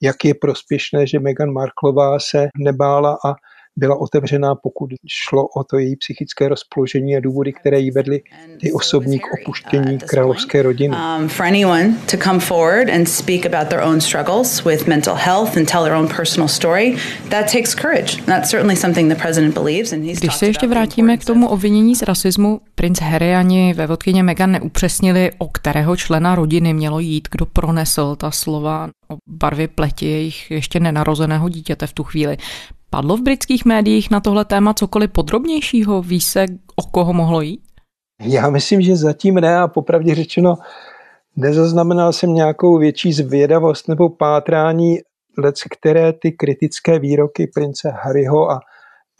jak 0.02 0.26
je 0.26 0.34
prospěšné, 0.34 1.08
že 1.08 1.20
Meghan 1.20 1.52
Marklová 1.52 2.20
se 2.20 2.48
nebála 2.58 3.18
a 3.26 3.34
byla 3.77 4.01
otevřená, 4.01 4.55
pokud 4.55 4.89
šlo 5.07 5.48
o 5.48 5.63
to 5.63 5.77
její 5.77 5.96
psychické 5.96 6.48
rozpoložení 6.50 7.15
a 7.15 7.19
důvody, 7.19 7.53
které 7.53 7.79
jí 7.79 7.91
vedly 7.91 8.22
ty 8.62 8.72
osobní 8.72 9.19
k 9.19 9.24
opuštění 9.41 9.93
uh, 9.93 10.00
královské 10.00 10.62
rodiny. 10.62 10.96
Um, 10.96 11.29
for 11.29 11.46
anyone 11.46 11.93
to 12.12 12.17
come 12.17 12.39
forward 12.39 12.89
and 12.89 13.10
speak 13.10 13.46
about 13.46 13.69
their 13.69 13.84
own 13.84 14.01
struggles 14.01 14.65
with 14.65 14.88
mental 14.88 15.15
health 15.15 15.57
and 15.57 15.72
tell 15.72 15.84
their 15.84 15.96
own 15.96 16.07
personal 16.07 16.48
story, 16.48 16.96
that 17.29 17.51
takes 17.51 17.75
courage. 17.75 18.24
That's 18.25 18.50
certainly 18.50 18.75
something 18.75 19.13
the 19.13 19.22
president 19.22 19.53
believes 19.53 19.93
and 19.93 20.03
he's 20.03 20.19
Když 20.19 20.36
se 20.36 20.46
ještě 20.46 20.67
vrátíme 20.67 21.17
k 21.17 21.25
tomu 21.25 21.48
obvinění 21.48 21.96
z 21.96 22.01
rasismu, 22.01 22.62
princ 22.75 23.00
Harry 23.00 23.36
ani 23.36 23.75
vodkyně 23.88 24.24
Meghan 24.24 24.51
neupřesnili, 24.51 25.31
o 25.38 25.48
kterého 25.48 25.96
člena 25.96 26.36
rodiny 26.36 26.74
mělo 26.74 27.00
jít, 27.00 27.27
kdo 27.31 27.46
pronesl 27.46 28.15
ta 28.15 28.31
slova 28.31 28.89
o 29.10 29.17
barvě 29.27 29.67
pleti 29.67 30.05
jejich 30.05 30.51
ještě 30.51 30.79
nenarozeného 30.79 31.50
dítěte 31.50 31.88
v 31.88 31.93
tu 31.93 32.03
chvíli. 32.03 32.38
Padlo 32.89 33.17
v 33.17 33.22
britských 33.22 33.65
médiích 33.65 34.12
na 34.12 34.20
tohle 34.20 34.46
téma 34.46 34.74
cokoliv 34.74 35.12
podrobnějšího? 35.12 36.01
Ví 36.01 36.22
se, 36.22 36.46
o 36.75 36.84
koho 36.91 37.13
mohlo 37.13 37.41
jít? 37.41 37.62
Já 38.22 38.50
myslím, 38.50 38.82
že 38.82 38.96
zatím 38.96 39.36
ne 39.36 39.58
a 39.58 39.67
popravdě 39.67 40.15
řečeno 40.15 40.56
nezaznamenal 41.36 42.13
jsem 42.13 42.34
nějakou 42.34 42.77
větší 42.77 43.13
zvědavost 43.13 43.88
nebo 43.88 44.10
pátrání, 44.10 44.98
lec 45.38 45.63
které 45.63 46.13
ty 46.13 46.32
kritické 46.32 47.00
výroky 47.00 47.48
prince 47.56 47.89
Harryho 48.03 48.51
a 48.51 48.60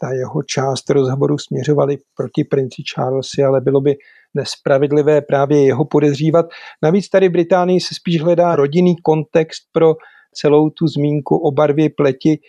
ta 0.00 0.12
jeho 0.12 0.42
část 0.42 0.90
rozhovoru 0.90 1.38
směřovaly 1.38 1.96
proti 2.16 2.44
princi 2.44 2.82
Charlesi, 2.94 3.42
ale 3.42 3.60
bylo 3.60 3.80
by 3.80 3.96
nespravedlivé 4.34 5.20
právě 5.20 5.64
jeho 5.64 5.84
podezřívat. 5.84 6.46
Navíc 6.82 7.08
tady 7.08 7.28
v 7.28 7.32
Británii 7.32 7.80
se 7.80 7.94
spíš 7.94 8.22
hledá 8.22 8.56
rodinný 8.56 8.96
kontext 8.96 9.62
pro 9.72 9.94
celou 10.34 10.70
tu 10.70 10.86
zmínku 10.86 11.36
o 11.36 11.50
barvě 11.50 11.90
pleti, 11.96 12.40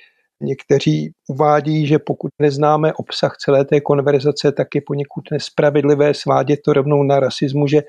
Někteří 0.42 1.12
uvádí, 1.30 1.88
že 1.88 2.00
pokud 2.00 2.32
neznáme 2.42 2.94
obsah 2.94 3.38
celé 3.38 3.66
té 3.66 3.82
konverzace, 3.82 4.52
tak 4.52 4.68
je 4.76 4.82
poněkud 4.88 5.24
nespravedlivé 5.32 6.14
svádět 6.14 6.60
to 6.66 6.74
rovnou 6.74 7.04
na 7.04 7.20
rasismu, 7.20 7.68
že 7.68 7.82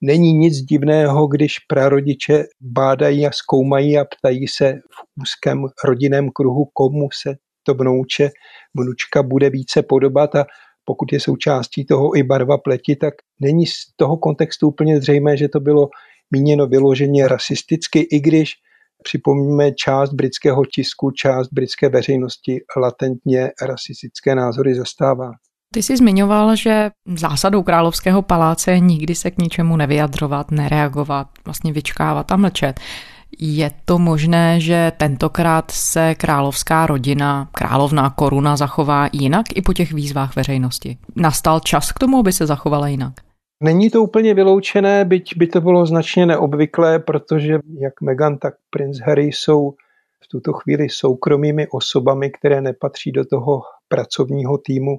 není 0.00 0.32
nic 0.32 0.54
divného, 0.54 1.26
když 1.26 1.58
prarodiče 1.58 2.44
bádají 2.60 3.26
a 3.26 3.30
zkoumají 3.32 3.98
a 3.98 4.04
ptají 4.04 4.48
se 4.48 4.72
v 4.72 5.22
úzkém 5.22 5.64
rodinném 5.84 6.30
kruhu, 6.34 6.64
komu 6.72 7.08
se 7.22 7.34
to 7.62 7.74
vnouče, 7.74 8.30
vnučka 8.78 9.22
bude 9.22 9.50
více 9.50 9.82
podobat 9.82 10.34
a 10.34 10.44
pokud 10.84 11.12
je 11.12 11.20
součástí 11.20 11.86
toho 11.86 12.16
i 12.18 12.22
barva 12.22 12.58
pleti, 12.58 12.96
tak 12.96 13.14
není 13.40 13.66
z 13.66 13.72
toho 13.96 14.16
kontextu 14.16 14.68
úplně 14.68 15.00
zřejmé, 15.00 15.36
že 15.36 15.48
to 15.48 15.60
bylo 15.60 15.88
míněno 16.30 16.66
vyloženě 16.66 17.28
rasisticky, 17.28 18.00
i 18.00 18.20
když 18.20 18.52
připomíme 19.04 19.72
část 19.72 20.12
britského 20.12 20.64
tisku, 20.64 21.10
část 21.10 21.48
britské 21.52 21.88
veřejnosti 21.88 22.60
latentně 22.76 23.50
rasistické 23.62 24.34
názory 24.34 24.74
zastává. 24.74 25.30
Ty 25.74 25.82
jsi 25.82 25.96
zmiňoval, 25.96 26.56
že 26.56 26.90
zásadou 27.14 27.62
královského 27.62 28.22
paláce 28.22 28.72
je 28.72 28.80
nikdy 28.80 29.14
se 29.14 29.30
k 29.30 29.38
ničemu 29.38 29.76
nevyjadřovat, 29.76 30.50
nereagovat, 30.50 31.26
vlastně 31.44 31.72
vyčkávat 31.72 32.32
a 32.32 32.36
mlčet. 32.36 32.80
Je 33.38 33.70
to 33.84 33.98
možné, 33.98 34.60
že 34.60 34.92
tentokrát 34.96 35.70
se 35.70 36.14
královská 36.14 36.86
rodina, 36.86 37.48
královná 37.52 38.10
koruna 38.10 38.56
zachová 38.56 39.08
jinak 39.12 39.46
i 39.54 39.62
po 39.62 39.72
těch 39.72 39.92
výzvách 39.92 40.36
veřejnosti? 40.36 40.96
Nastal 41.16 41.60
čas 41.60 41.92
k 41.92 41.98
tomu, 41.98 42.18
aby 42.18 42.32
se 42.32 42.46
zachovala 42.46 42.88
jinak? 42.88 43.12
Není 43.62 43.90
to 43.90 44.02
úplně 44.02 44.34
vyloučené, 44.34 45.04
byť 45.04 45.36
by 45.36 45.46
to 45.46 45.60
bylo 45.60 45.86
značně 45.86 46.26
neobvyklé, 46.26 46.98
protože 46.98 47.58
jak 47.80 48.00
Meghan, 48.00 48.38
tak 48.38 48.54
princ 48.70 49.00
Harry 49.00 49.24
jsou 49.24 49.70
v 50.24 50.28
tuto 50.30 50.52
chvíli 50.52 50.88
soukromými 50.88 51.66
osobami, 51.68 52.30
které 52.30 52.60
nepatří 52.60 53.12
do 53.12 53.24
toho 53.24 53.62
pracovního 53.88 54.58
týmu 54.58 54.98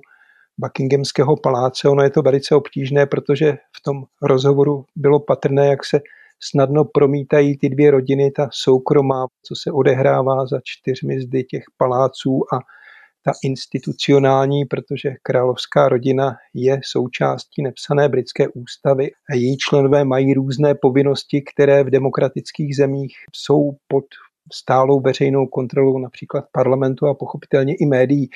Buckinghamského 0.57 1.35
paláce. 1.37 1.89
Ono 1.89 2.03
je 2.03 2.09
to 2.09 2.21
velice 2.21 2.55
obtížné, 2.55 3.05
protože 3.05 3.57
v 3.77 3.83
tom 3.83 4.03
rozhovoru 4.21 4.85
bylo 4.95 5.19
patrné, 5.19 5.67
jak 5.67 5.85
se 5.85 5.99
snadno 6.39 6.85
promítají 6.85 7.57
ty 7.57 7.69
dvě 7.69 7.91
rodiny, 7.91 8.31
ta 8.31 8.49
soukromá, 8.51 9.27
co 9.43 9.55
se 9.55 9.71
odehrává 9.71 10.45
za 10.45 10.59
čtyřmi 10.63 11.21
zdy 11.21 11.43
těch 11.43 11.63
paláců 11.77 12.41
a 12.53 12.59
ta 13.25 13.31
institucionální, 13.43 14.65
protože 14.65 15.09
královská 15.23 15.89
rodina 15.89 16.35
je 16.53 16.79
součástí 16.83 17.63
nepsané 17.63 18.09
britské 18.09 18.47
ústavy 18.47 19.11
a 19.29 19.35
její 19.35 19.57
členové 19.57 20.05
mají 20.05 20.33
různé 20.33 20.75
povinnosti, 20.75 21.43
které 21.53 21.83
v 21.83 21.89
demokratických 21.89 22.75
zemích 22.75 23.13
jsou 23.35 23.71
pod 23.87 24.05
stálou 24.53 25.01
veřejnou 25.01 25.47
kontrolou 25.47 25.97
například 25.99 26.45
parlamentu 26.51 27.07
a 27.07 27.13
pochopitelně 27.13 27.75
i 27.75 27.85
médií. 27.85 28.29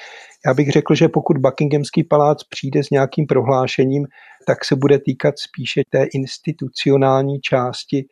Já 0.45 0.53
bych 0.53 0.69
řekl, 0.69 0.95
že 0.95 1.07
pokud 1.07 1.37
Buckinghamský 1.37 2.03
palác 2.03 2.43
přijde 2.43 2.83
s 2.83 2.89
nějakým 2.89 3.27
prohlášením, 3.27 4.07
tak 4.47 4.65
se 4.65 4.75
bude 4.75 4.99
týkat 4.99 5.39
spíše 5.39 5.81
té 5.89 6.05
institucionální 6.13 7.39
části 7.39 8.05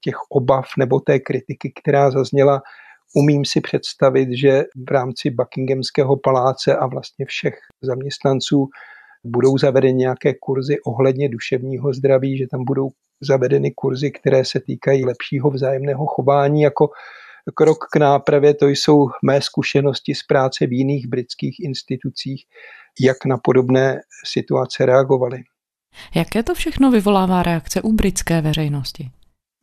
těch 0.00 0.14
obav 0.30 0.64
nebo 0.78 1.00
té 1.00 1.18
kritiky, 1.18 1.72
která 1.80 2.10
zazněla. 2.10 2.62
Umím 3.14 3.44
si 3.44 3.60
představit, 3.60 4.28
že 4.32 4.64
v 4.88 4.90
rámci 4.90 5.30
Buckinghamského 5.30 6.16
paláce 6.16 6.76
a 6.76 6.86
vlastně 6.86 7.26
všech 7.26 7.54
zaměstnanců 7.82 8.68
budou 9.24 9.58
zavedeny 9.58 9.94
nějaké 9.94 10.34
kurzy 10.34 10.76
ohledně 10.86 11.28
duševního 11.28 11.92
zdraví, 11.92 12.38
že 12.38 12.46
tam 12.50 12.64
budou 12.64 12.88
zavedeny 13.20 13.70
kurzy, 13.70 14.10
které 14.10 14.44
se 14.44 14.60
týkají 14.60 15.04
lepšího 15.04 15.50
vzájemného 15.50 16.06
chování 16.06 16.62
jako 16.62 16.88
krok 17.54 17.78
k 17.92 17.96
nápravě, 17.96 18.54
to 18.54 18.68
jsou 18.68 19.08
mé 19.24 19.40
zkušenosti 19.40 20.14
z 20.14 20.22
práce 20.22 20.66
v 20.66 20.72
jiných 20.72 21.08
britských 21.08 21.56
institucích, 21.60 22.44
jak 23.00 23.24
na 23.24 23.38
podobné 23.38 24.00
situace 24.26 24.86
reagovali. 24.86 25.38
Jaké 26.14 26.42
to 26.42 26.54
všechno 26.54 26.90
vyvolává 26.90 27.42
reakce 27.42 27.82
u 27.82 27.92
britské 27.92 28.40
veřejnosti? 28.40 29.10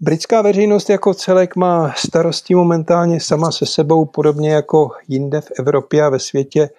Britská 0.01 0.41
veřejnost 0.41 0.89
jako 0.89 1.13
celek 1.13 1.55
má 1.55 1.93
starosti 1.97 2.55
momentálně 2.55 3.19
sama 3.19 3.51
se 3.51 3.65
sebou, 3.65 4.05
podobně 4.05 4.51
jako 4.51 4.89
jinde 5.07 5.41
v 5.41 5.51
Evropě 5.59 6.03
a 6.03 6.09
ve 6.09 6.19
světě 6.19 6.69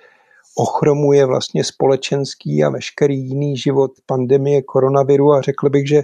ochromuje 0.56 1.26
vlastně 1.26 1.64
společenský 1.64 2.64
a 2.64 2.70
veškerý 2.70 3.18
jiný 3.18 3.56
život 3.56 3.90
pandemie 4.06 4.62
koronaviru 4.62 5.32
a 5.32 5.40
řekl 5.40 5.70
bych, 5.70 5.88
že 5.88 6.02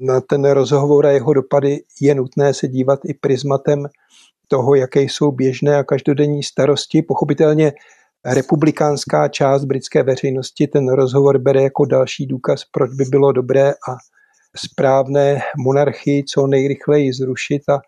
na 0.00 0.20
ten 0.20 0.44
rozhovor 0.44 1.06
a 1.06 1.10
jeho 1.10 1.32
dopady 1.32 1.80
je 2.00 2.14
nutné 2.14 2.54
se 2.54 2.68
dívat 2.68 3.00
i 3.04 3.14
prismatem 3.14 3.86
toho, 4.48 4.74
jaké 4.74 5.02
jsou 5.02 5.30
běžné 5.30 5.76
a 5.76 5.84
každodenní 5.84 6.42
starosti. 6.42 7.02
Pochopitelně 7.02 7.72
republikánská 8.24 9.28
část 9.28 9.64
britské 9.64 10.02
veřejnosti 10.02 10.66
ten 10.66 10.92
rozhovor 10.92 11.38
bere 11.38 11.62
jako 11.62 11.84
další 11.84 12.26
důkaz, 12.26 12.62
proč 12.72 12.90
by 12.94 13.04
bylo 13.04 13.32
dobré 13.32 13.70
a 13.70 13.96
správné 14.56 15.40
monarchii 15.58 16.24
co 16.24 16.46
nejrychleji 16.46 17.12
zrušit 17.12 17.62
a 17.68 17.80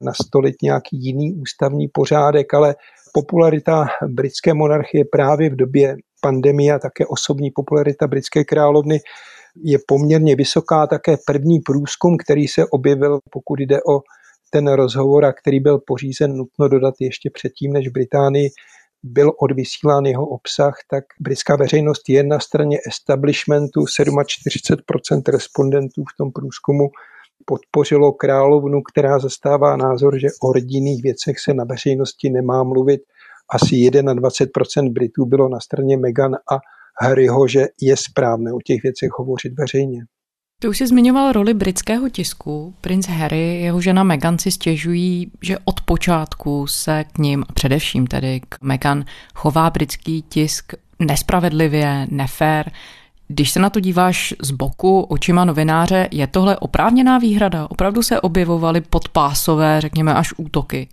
nastolit 0.00 0.62
nějaký 0.62 0.96
jiný 1.04 1.32
ústavní 1.32 1.88
pořádek, 1.88 2.54
ale 2.54 2.74
popularita 3.12 3.86
britské 4.08 4.54
monarchie 4.54 5.04
právě 5.04 5.50
v 5.50 5.56
době 5.56 5.96
pandemie 6.20 6.72
a 6.72 6.78
také 6.78 7.06
osobní 7.06 7.50
popularita 7.50 8.06
britské 8.06 8.44
královny 8.44 9.00
je 9.64 9.78
poměrně 9.88 10.36
vysoká. 10.36 10.86
Také 10.86 11.16
první 11.26 11.60
průzkum, 11.60 12.16
který 12.16 12.48
se 12.48 12.66
objevil, 12.66 13.18
pokud 13.30 13.60
jde 13.60 13.78
o 13.82 14.00
ten 14.50 14.72
rozhovor 14.72 15.24
a 15.24 15.32
který 15.32 15.60
byl 15.60 15.78
pořízen, 15.86 16.36
nutno 16.36 16.68
dodat 16.68 16.94
ještě 17.00 17.30
předtím, 17.34 17.72
než 17.72 17.88
v 17.88 17.92
Británii 17.92 18.50
byl 19.02 19.32
odvysílán 19.40 20.04
jeho 20.04 20.26
obsah, 20.26 20.74
tak 20.90 21.04
britská 21.20 21.56
veřejnost 21.56 22.08
je 22.08 22.22
na 22.22 22.38
straně 22.40 22.78
establishmentu, 22.88 23.80
47% 23.80 25.22
respondentů 25.32 26.02
v 26.02 26.16
tom 26.18 26.32
průzkumu 26.32 26.88
podpořilo 27.44 28.12
královnu, 28.12 28.82
která 28.82 29.18
zastává 29.18 29.76
názor, 29.76 30.18
že 30.18 30.28
o 30.42 30.52
rodinných 30.52 31.02
věcech 31.02 31.38
se 31.38 31.54
na 31.54 31.64
veřejnosti 31.64 32.30
nemá 32.30 32.62
mluvit. 32.62 33.00
Asi 33.50 33.74
21% 33.76 34.92
Britů 34.92 35.26
bylo 35.26 35.48
na 35.48 35.60
straně 35.60 35.96
Meghan 35.96 36.34
a 36.34 36.58
Harryho, 37.00 37.48
že 37.48 37.66
je 37.80 37.96
správné 37.96 38.52
o 38.52 38.58
těch 38.64 38.82
věcech 38.82 39.10
hovořit 39.18 39.52
veřejně. 39.58 40.04
Ty 40.62 40.68
už 40.68 40.78
jsi 40.78 40.86
zmiňoval 40.86 41.32
roli 41.32 41.54
britského 41.54 42.08
tisku. 42.08 42.74
Prince 42.80 43.12
Harry, 43.12 43.60
jeho 43.60 43.80
žena 43.80 44.02
Meghan 44.02 44.38
si 44.38 44.50
stěžují, 44.50 45.30
že 45.40 45.56
od 45.64 45.80
počátku 45.80 46.66
se 46.66 47.04
k 47.04 47.18
ním, 47.18 47.44
a 47.48 47.52
především 47.52 48.06
tedy 48.06 48.40
k 48.48 48.56
Meghan, 48.62 49.04
chová 49.34 49.70
britský 49.70 50.22
tisk 50.22 50.74
nespravedlivě, 50.98 52.06
nefér. 52.10 52.70
Když 53.28 53.50
se 53.50 53.60
na 53.60 53.70
to 53.70 53.80
díváš 53.80 54.34
z 54.42 54.50
boku 54.50 55.00
očima 55.00 55.44
novináře, 55.44 56.08
je 56.10 56.26
tohle 56.26 56.56
oprávněná 56.56 57.18
výhrada? 57.18 57.66
Opravdu 57.70 58.02
se 58.02 58.20
objevovaly 58.20 58.80
podpásové, 58.80 59.80
řekněme, 59.80 60.14
až 60.14 60.34
útoky? 60.36 60.88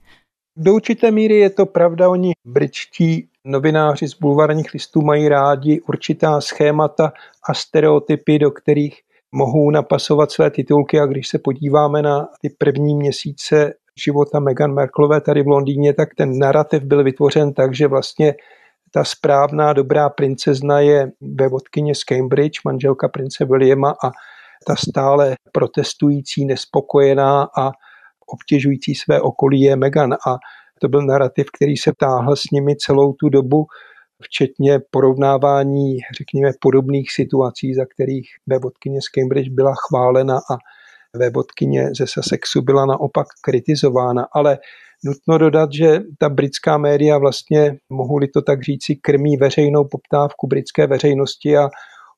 Do 0.58 0.74
určité 0.74 1.12
míry 1.12 1.38
je 1.38 1.50
to 1.50 1.66
pravda, 1.66 2.10
oni 2.10 2.32
britští 2.46 3.28
novináři 3.46 4.08
z 4.08 4.14
bulvarních 4.14 4.74
listů 4.74 5.02
mají 5.02 5.30
rádi 5.30 5.82
určitá 5.82 6.42
schémata 6.42 7.12
a 7.50 7.54
stereotypy, 7.54 8.40
do 8.40 8.52
kterých 8.52 9.02
mohou 9.32 9.72
napasovat 9.72 10.32
své 10.32 10.52
titulky 10.52 11.00
a 11.00 11.06
když 11.06 11.28
se 11.28 11.40
podíváme 11.40 12.02
na 12.02 12.28
ty 12.42 12.50
první 12.58 12.96
měsíce 12.96 13.74
života 14.06 14.40
Meghan 14.40 14.74
Merklové 14.74 15.22
tady 15.22 15.44
v 15.44 15.48
Londýně, 15.48 15.94
tak 15.94 16.10
ten 16.18 16.38
narrativ 16.40 16.84
byl 16.84 17.04
vytvořen 17.04 17.54
tak, 17.54 17.76
že 17.76 17.88
vlastně 17.88 18.34
ta 18.92 19.04
správná, 19.04 19.74
dobrá 19.74 20.10
princezna 20.10 20.80
je 20.80 21.12
vévodkyně 21.22 21.96
z 21.96 22.04
Cambridge, 22.04 22.60
manželka 22.66 23.08
prince 23.08 23.46
Williama 23.46 23.90
a 23.90 24.12
ta 24.68 24.76
stále 24.76 25.36
protestující, 25.52 26.46
nespokojená 26.46 27.48
a 27.58 27.72
obtěžující 28.28 28.96
své 28.96 29.22
okolí 29.22 29.62
je 29.62 29.76
Meghan. 29.76 30.14
A 30.14 30.38
to 30.82 30.88
byl 30.88 31.02
narrativ, 31.02 31.48
který 31.58 31.78
se 31.78 31.92
táhl 31.98 32.36
s 32.36 32.44
nimi 32.52 32.76
celou 32.76 33.14
tu 33.14 33.30
dobu 33.30 33.66
včetně 34.24 34.80
porovnávání, 34.92 35.98
řekněme, 36.18 36.52
podobných 36.62 37.12
situací, 37.12 37.74
za 37.74 37.86
kterých 37.86 38.30
vévodkyně 38.48 39.02
z 39.02 39.08
Cambridge 39.08 39.50
byla 39.50 39.74
chválena 39.88 40.36
a 40.36 40.58
vévodkyně 41.18 41.90
ze 41.98 42.08
Sussexu 42.08 42.62
byla 42.62 42.86
naopak 42.86 43.28
kritizována. 43.42 44.28
Ale 44.34 44.58
nutno 45.06 45.38
dodat, 45.38 45.70
že 45.74 46.00
ta 46.18 46.30
britská 46.30 46.78
média 46.78 47.18
vlastně, 47.18 47.78
mohu-li 47.90 48.28
to 48.28 48.42
tak 48.42 48.64
říci, 48.64 48.96
krmí 48.96 49.38
veřejnou 49.38 49.84
poptávku 49.84 50.48
britské 50.48 50.88
veřejnosti 50.88 51.58
a 51.58 51.70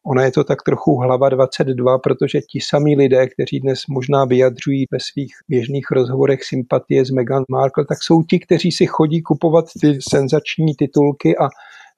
Ona 0.05 0.24
je 0.24 0.31
to 0.31 0.43
tak 0.43 0.63
trochu 0.63 0.96
hlava 0.96 1.29
22, 1.29 2.00
protože 2.00 2.41
ti 2.41 2.60
samí 2.62 2.96
lidé, 2.96 3.27
kteří 3.27 3.60
dnes 3.60 3.79
možná 3.89 4.25
vyjadřují 4.25 4.86
ve 4.91 5.00
svých 5.00 5.34
běžných 5.50 5.91
rozhovorech 5.91 6.43
sympatie 6.43 7.05
s 7.05 7.10
Meghan 7.10 7.43
Markle, 7.50 7.86
tak 7.86 8.03
jsou 8.03 8.24
ti, 8.24 8.39
kteří 8.39 8.72
si 8.72 8.86
chodí 8.86 9.22
kupovat 9.22 9.65
ty 9.81 10.00
senzační 10.10 10.75
titulky 10.75 11.38
a 11.38 11.50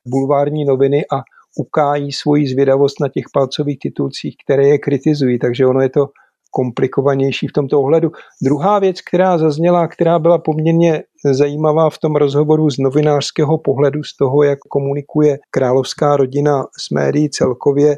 bulvární 0.08 0.66
noviny 0.66 1.04
a 1.14 1.22
ukájí 1.58 2.12
svoji 2.12 2.48
zvědavost 2.48 3.00
na 3.02 3.10
těch 3.10 3.24
palcových 3.34 3.80
titulcích, 3.80 4.36
které 4.46 4.68
je 4.68 4.78
kritizují. 4.78 5.40
Takže 5.40 5.66
ono 5.66 5.82
je 5.82 5.90
to 5.90 6.08
komplikovanější 6.52 7.48
v 7.48 7.52
tomto 7.52 7.80
ohledu. 7.80 8.12
Druhá 8.44 8.80
věc, 8.80 9.02
která 9.02 9.38
zazněla, 9.38 9.88
která 9.88 10.20
byla 10.20 10.38
poměrně 10.38 11.04
zajímavá 11.32 11.90
v 11.90 11.98
tom 11.98 12.16
rozhovoru 12.16 12.70
z 12.70 12.78
novinářského 12.78 13.58
pohledu, 13.58 14.04
z 14.04 14.18
toho, 14.18 14.44
jak 14.44 14.60
komunikuje 14.60 15.38
královská 15.50 16.18
rodina 16.18 16.64
s 16.80 16.90
médií 16.90 17.30
celkově, 17.30 17.98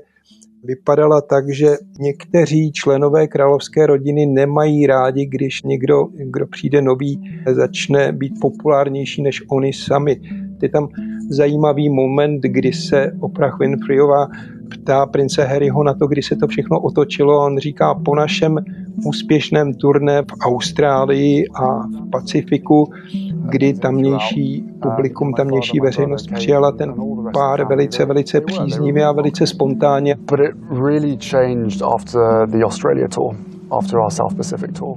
vypadala 0.63 1.21
tak, 1.21 1.49
že 1.49 1.75
někteří 1.99 2.71
členové 2.71 3.27
královské 3.27 3.87
rodiny 3.87 4.25
nemají 4.25 4.87
rádi, 4.87 5.25
když 5.25 5.63
někdo, 5.63 6.07
kdo 6.13 6.47
přijde 6.47 6.81
nový, 6.81 7.21
začne 7.51 8.11
být 8.11 8.33
populárnější 8.41 9.21
než 9.21 9.41
oni 9.51 9.73
sami. 9.73 10.21
Je 10.61 10.69
tam 10.69 10.87
zajímavý 11.29 11.89
moment, 11.89 12.41
kdy 12.41 12.73
se 12.73 13.11
Oprah 13.19 13.59
Winfreyová 13.59 14.27
ptá 14.69 15.05
prince 15.05 15.43
Harryho 15.43 15.83
na 15.83 15.93
to, 15.93 16.07
kdy 16.07 16.21
se 16.21 16.35
to 16.35 16.47
všechno 16.47 16.79
otočilo 16.79 17.41
a 17.41 17.45
on 17.45 17.57
říká, 17.57 17.93
po 17.93 18.15
našem 18.15 18.57
úspěšném 19.05 19.73
turné 19.73 20.21
v 20.21 20.33
Austrálii 20.41 21.47
a 21.47 21.87
v 21.87 22.09
Pacifiku, 22.09 22.89
kdy 23.49 23.73
tamnější 23.73 24.65
publikum, 24.81 25.33
tamnější 25.33 25.79
veřejnost 25.79 26.27
přijala 26.33 26.71
ten 26.71 26.93
pár 27.33 27.67
velice, 27.67 28.05
velice 28.05 28.41
příznivě 28.41 29.05
a 29.05 29.11
velice 29.11 29.47
spontánně. 29.47 30.15
But 30.15 30.39
it 30.39 30.55
really 30.85 31.17
changed 31.29 31.81
after 31.81 32.21
the 32.45 32.63
Australia 32.63 33.07
tour, 33.07 33.35
after 33.71 33.99
our 33.99 34.11
South 34.11 34.35
Pacific 34.35 34.71
tour. 34.79 34.95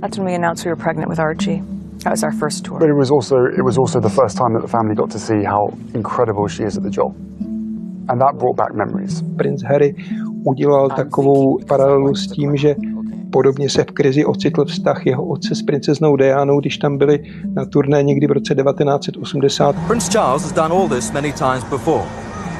That's 0.00 0.18
when 0.18 0.26
we 0.26 0.34
announced 0.34 0.64
we 0.64 0.70
were 0.70 0.82
pregnant 0.82 1.08
with 1.10 1.18
Archie. 1.18 1.77
That 2.04 2.10
was 2.10 2.22
our 2.24 2.32
first 2.32 2.64
tour. 2.64 2.78
But 2.78 2.88
it 2.88 2.96
was 2.96 3.10
also 3.10 3.36
it 3.46 3.64
was 3.64 3.78
also 3.78 4.00
the 4.00 4.08
first 4.08 4.36
time 4.36 4.52
that 4.54 4.62
the 4.62 4.68
family 4.68 4.94
got 4.94 5.10
to 5.10 5.18
see 5.18 5.44
how 5.44 5.72
incredible 5.94 6.48
she 6.48 6.64
is 6.64 6.76
at 6.76 6.82
the 6.82 6.90
job. 6.90 7.14
And 8.08 8.20
that 8.20 8.38
brought 8.38 8.56
back 8.56 8.74
memories. 8.74 9.22
Prince 9.36 9.62
Harry 9.66 9.94
udělal 10.44 10.88
takovou 10.88 11.58
paralelu 11.66 12.14
s 12.14 12.26
tím, 12.26 12.56
že 12.56 12.74
Podobně 13.30 13.70
se 13.70 13.84
v 13.84 13.86
krizi 13.86 14.24
ocitl 14.24 14.64
vztah 14.64 15.06
jeho 15.06 15.24
otce 15.24 15.54
s 15.54 15.62
princeznou 15.62 16.16
Dianou, 16.16 16.60
když 16.60 16.78
tam 16.78 16.98
byli 16.98 17.20
na 17.54 17.64
turné 17.64 18.02
někdy 18.02 18.26
v 18.26 18.30
roce 18.30 18.54
1980. 18.54 19.76
Prince 19.86 20.12
Charles 20.12 20.42
has 20.42 20.52
done 20.52 20.74
all 20.74 20.88
this 20.88 21.12
many 21.12 21.32
times 21.32 21.64
before. 21.64 22.04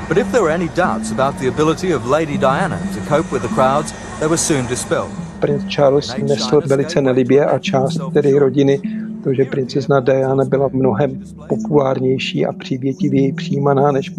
But 0.08 0.18
if 0.18 0.32
there 0.32 0.42
were 0.42 0.54
any 0.54 0.68
doubts 0.68 1.12
about 1.12 1.34
the 1.40 1.48
ability 1.48 1.94
of 1.94 2.06
Lady 2.06 2.38
Diana 2.38 2.78
to 2.94 3.16
cope 3.16 3.32
with 3.32 3.42
the 3.42 3.54
crowds, 3.54 3.94
they 4.18 4.28
were 4.28 4.38
soon 4.38 4.66
dispelled. 4.66 5.10
Prince 5.40 5.68
Charles 5.68 6.16
nesl 6.16 6.60
velice 6.66 7.00
nelibě 7.00 7.46
a 7.46 7.58
část 7.58 7.98
tedy 8.12 8.38
rodiny 8.38 8.80
to, 9.28 9.34
že 9.34 9.44
princezna 9.44 10.00
Diana 10.00 10.44
byla 10.44 10.68
mnohem 10.72 11.22
populárnější 11.48 12.46
a 12.46 12.52
přívětivěji 12.52 13.32
přijímaná 13.32 13.92
než 13.92 14.12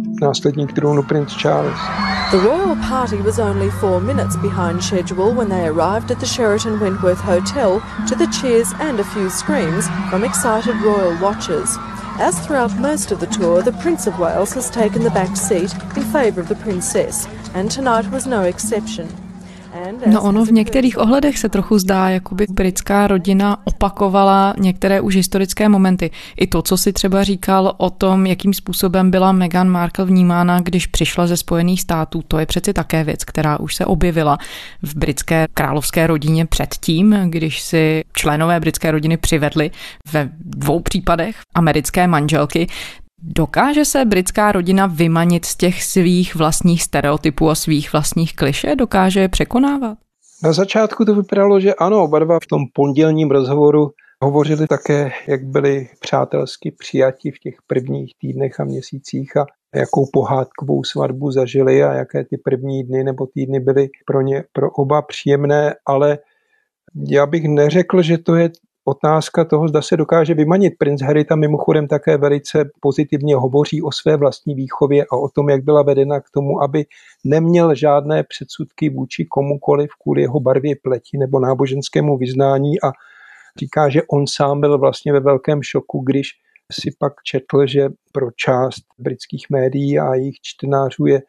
trůnu 0.74 1.04
princ 1.04 1.34
Charles. 1.34 1.80
The 2.32 2.38
royal 2.38 2.76
party 2.90 3.16
was 3.16 3.40
only 3.40 3.70
four 3.70 4.02
minutes 4.02 4.36
behind 4.36 4.84
schedule 4.84 5.34
when 5.34 5.50
they 5.50 5.68
arrived 5.68 6.12
at 6.12 6.20
the 6.20 6.26
Sheraton 6.26 6.80
Wentworth 6.80 7.22
Hotel 7.22 7.82
to 8.10 8.16
the 8.16 8.28
cheers 8.28 8.74
and 8.80 9.00
a 9.00 9.04
few 9.04 9.30
screams 9.30 9.88
from 10.10 10.24
excited 10.24 10.76
royal 10.84 11.18
watchers. 11.22 11.78
As 12.20 12.40
throughout 12.40 12.80
most 12.80 13.12
of 13.12 13.20
the 13.20 13.28
tour, 13.28 13.64
the 13.64 13.78
Prince 13.82 14.06
of 14.10 14.20
Wales 14.20 14.54
has 14.54 14.70
taken 14.70 15.04
the 15.04 15.10
back 15.10 15.38
seat 15.38 15.74
in 15.98 16.04
favour 16.04 16.42
of 16.42 16.50
the 16.50 16.56
Princess, 16.64 17.28
and 17.56 17.72
tonight 17.72 18.12
was 18.12 18.28
no 18.28 18.42
exception. 18.44 19.08
No 20.08 20.22
ono 20.22 20.46
v 20.46 20.52
některých 20.52 20.98
ohledech 20.98 21.38
se 21.38 21.50
trochu 21.50 21.80
zdá, 21.80 22.10
jako 22.10 22.36
by 22.36 22.46
britská 22.50 23.08
rodina 23.08 23.58
opakovala 23.64 24.54
některé 24.60 25.02
už 25.02 25.16
historické 25.16 25.70
momenty. 25.70 26.12
I 26.38 26.48
to, 26.48 26.62
co 26.62 26.78
si 26.78 26.94
třeba 26.94 27.24
říkal 27.24 27.74
o 27.78 27.90
tom, 27.90 28.26
jakým 28.26 28.54
způsobem 28.54 29.12
byla 29.12 29.32
Meghan 29.32 29.70
Markle 29.70 30.06
vnímána, 30.06 30.60
když 30.60 30.88
přišla 30.88 31.28
ze 31.28 31.38
Spojených 31.38 31.82
států, 31.82 32.22
to 32.28 32.40
je 32.40 32.46
přeci 32.46 32.74
také 32.74 33.04
věc, 33.04 33.24
která 33.24 33.60
už 33.60 33.76
se 33.76 33.86
objevila 33.86 34.38
v 34.82 34.96
britské 34.96 35.48
královské 35.54 36.08
rodině 36.08 36.46
předtím, 36.46 37.16
když 37.26 37.62
si 37.62 38.04
členové 38.14 38.60
britské 38.60 38.92
rodiny 38.92 39.18
přivedli 39.18 39.72
ve 40.14 40.30
dvou 40.40 40.80
případech 40.80 41.36
americké 41.56 42.08
manželky. 42.08 42.68
Dokáže 43.22 43.86
se 43.86 44.06
britská 44.06 44.52
rodina 44.52 44.88
vymanit 44.88 45.46
z 45.46 45.56
těch 45.56 45.84
svých 45.84 46.36
vlastních 46.36 46.84
stereotypů 46.84 47.50
a 47.50 47.56
svých 47.56 47.94
vlastních 47.94 48.36
kliše? 48.36 48.76
Dokáže 48.76 49.20
je 49.20 49.30
překonávat? 49.30 49.98
Na 50.44 50.54
začátku 50.54 51.06
to 51.06 51.16
vypadalo, 51.16 51.60
že 51.60 51.74
ano, 51.74 52.04
oba 52.04 52.20
dva 52.20 52.40
v 52.40 52.48
tom 52.48 52.62
pondělním 52.74 53.32
rozhovoru 53.32 53.92
hovořili 54.24 54.68
také, 54.68 55.12
jak 55.28 55.44
byli 55.44 55.88
přátelsky 56.00 56.72
přijati 56.72 57.32
v 57.32 57.40
těch 57.40 57.56
prvních 57.68 58.14
týdnech 58.22 58.60
a 58.60 58.64
měsících 58.64 59.38
a 59.38 59.46
jakou 59.76 60.06
pohádkovou 60.14 60.84
svatbu 60.84 61.32
zažili 61.32 61.84
a 61.84 61.94
jaké 61.94 62.24
ty 62.24 62.38
první 62.38 62.84
dny 62.84 63.04
nebo 63.04 63.28
týdny 63.28 63.60
byly 63.60 63.90
pro 64.06 64.22
ně 64.22 64.44
pro 64.54 64.72
oba 64.72 65.02
příjemné, 65.02 65.76
ale 65.86 66.18
já 67.10 67.26
bych 67.26 67.48
neřekl, 67.48 68.02
že 68.02 68.18
to 68.18 68.36
je 68.36 68.50
otázka 68.86 69.46
toho, 69.46 69.68
zda 69.68 69.82
se 69.82 69.98
dokáže 69.98 70.34
vymanit. 70.34 70.74
Prince 70.78 71.06
Harry 71.06 71.26
tam 71.26 71.40
mimochodem 71.40 71.88
také 71.88 72.18
velice 72.18 72.70
pozitivně 72.80 73.36
hovoří 73.36 73.82
o 73.82 73.92
své 73.92 74.18
vlastní 74.18 74.56
výchově 74.56 75.06
a 75.12 75.16
o 75.16 75.30
tom, 75.30 75.50
jak 75.50 75.64
byla 75.64 75.84
vedena 75.84 76.20
k 76.20 76.30
tomu, 76.34 76.62
aby 76.62 76.86
neměl 77.26 77.76
žádné 77.76 78.24
předsudky 78.24 78.90
vůči 78.90 79.26
komukoliv 79.26 79.90
kvůli 80.04 80.22
jeho 80.22 80.40
barvě 80.40 80.76
pleti 80.84 81.18
nebo 81.18 81.40
náboženskému 81.40 82.18
vyznání 82.18 82.82
a 82.82 82.92
říká, 83.60 83.90
že 83.90 84.02
on 84.04 84.28
sám 84.28 84.62
byl 84.62 84.78
vlastně 84.78 85.14
ve 85.14 85.20
velkém 85.20 85.64
šoku, 85.64 86.04
když 86.06 86.28
si 86.72 86.92
pak 87.00 87.14
četl, 87.24 87.68
že 87.68 87.90
pro 88.12 88.32
část 88.32 88.82
britských 89.00 89.46
médií 89.50 90.00
a 90.00 90.16
jejich 90.16 90.36
čtenářů 90.42 91.06
je 91.06 91.22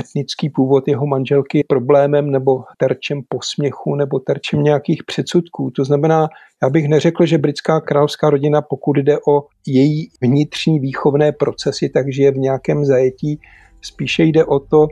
etnický 0.00 0.50
původ 0.50 0.88
jeho 0.88 1.06
manželky 1.06 1.64
problémem 1.68 2.30
nebo 2.30 2.64
terčem 2.78 3.20
posměchu 3.28 3.94
nebo 3.94 4.18
terčem 4.18 4.62
nějakých 4.62 5.04
předsudků. 5.04 5.70
To 5.70 5.84
znamená, 5.84 6.28
já 6.62 6.70
bych 6.70 6.88
neřekl, 6.88 7.26
že 7.26 7.38
britská 7.38 7.80
královská 7.80 8.30
rodina, 8.30 8.62
pokud 8.62 8.96
jde 8.96 9.18
o 9.28 9.42
její 9.66 10.08
vnitřní 10.20 10.80
výchovné 10.80 11.32
procesy, 11.32 11.88
takže 11.88 12.22
je 12.22 12.30
v 12.30 12.38
nějakém 12.38 12.84
zajetí. 12.84 13.40
Spíše 13.80 14.22
jde 14.24 14.44
o 14.44 14.58
to, 14.58 14.86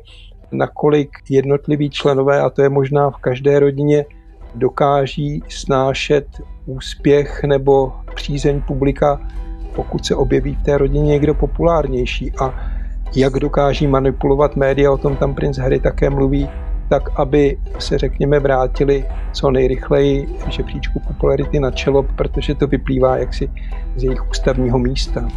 nakolik 0.52 1.10
jednotliví 1.30 1.90
členové, 1.90 2.40
a 2.40 2.50
to 2.50 2.62
je 2.62 2.68
možná 2.68 3.10
v 3.10 3.16
každé 3.16 3.58
rodině, 3.58 4.04
dokáží 4.54 5.42
snášet 5.48 6.26
úspěch 6.66 7.44
nebo 7.44 7.92
přízeň 8.14 8.62
publika, 8.66 9.30
pokud 9.74 10.06
se 10.06 10.14
objeví 10.14 10.54
v 10.54 10.62
té 10.62 10.78
rodině 10.78 11.06
někdo 11.06 11.34
populárnější. 11.34 12.32
A 12.40 12.73
jak 13.16 13.32
dokáží 13.32 13.86
manipulovat 13.86 14.56
média, 14.56 14.92
o 14.92 14.98
tom 14.98 15.16
tam 15.16 15.34
princ 15.34 15.58
Harry 15.58 15.80
také 15.80 16.10
mluví, 16.10 16.48
tak 16.88 17.20
aby 17.20 17.58
se 17.78 17.98
řekněme 17.98 18.40
vrátili 18.40 19.04
co 19.32 19.50
nejrychleji 19.50 20.28
žebříčku 20.48 21.00
popularity 21.00 21.60
na 21.60 21.70
čelo, 21.70 22.02
protože 22.02 22.54
to 22.54 22.66
vyplývá 22.66 23.16
jaksi 23.16 23.50
z 23.96 24.02
jejich 24.02 24.30
ústavního 24.30 24.78
místa. 24.78 25.28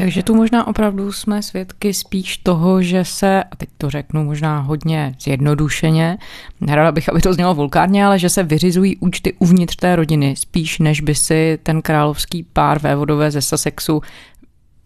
Takže 0.00 0.22
tu 0.22 0.34
možná 0.34 0.66
opravdu 0.66 1.12
jsme 1.12 1.42
svědky 1.42 1.94
spíš 1.94 2.36
toho, 2.36 2.82
že 2.82 3.04
se, 3.04 3.44
a 3.44 3.56
teď 3.56 3.68
to 3.78 3.90
řeknu 3.90 4.24
možná 4.24 4.60
hodně 4.60 5.14
zjednodušeně, 5.20 6.18
nerada 6.60 6.92
bych, 6.92 7.08
aby 7.08 7.20
to 7.20 7.34
znělo 7.34 7.54
vulkárně, 7.54 8.04
ale 8.06 8.18
že 8.18 8.28
se 8.28 8.42
vyřizují 8.42 8.96
účty 8.96 9.32
uvnitř 9.38 9.76
té 9.76 9.96
rodiny, 9.96 10.36
spíš 10.36 10.78
než 10.78 11.00
by 11.00 11.14
si 11.14 11.58
ten 11.62 11.82
královský 11.82 12.42
pár 12.42 12.78
vévodové 12.78 13.30
ze 13.30 13.42
Sussexu 13.42 14.02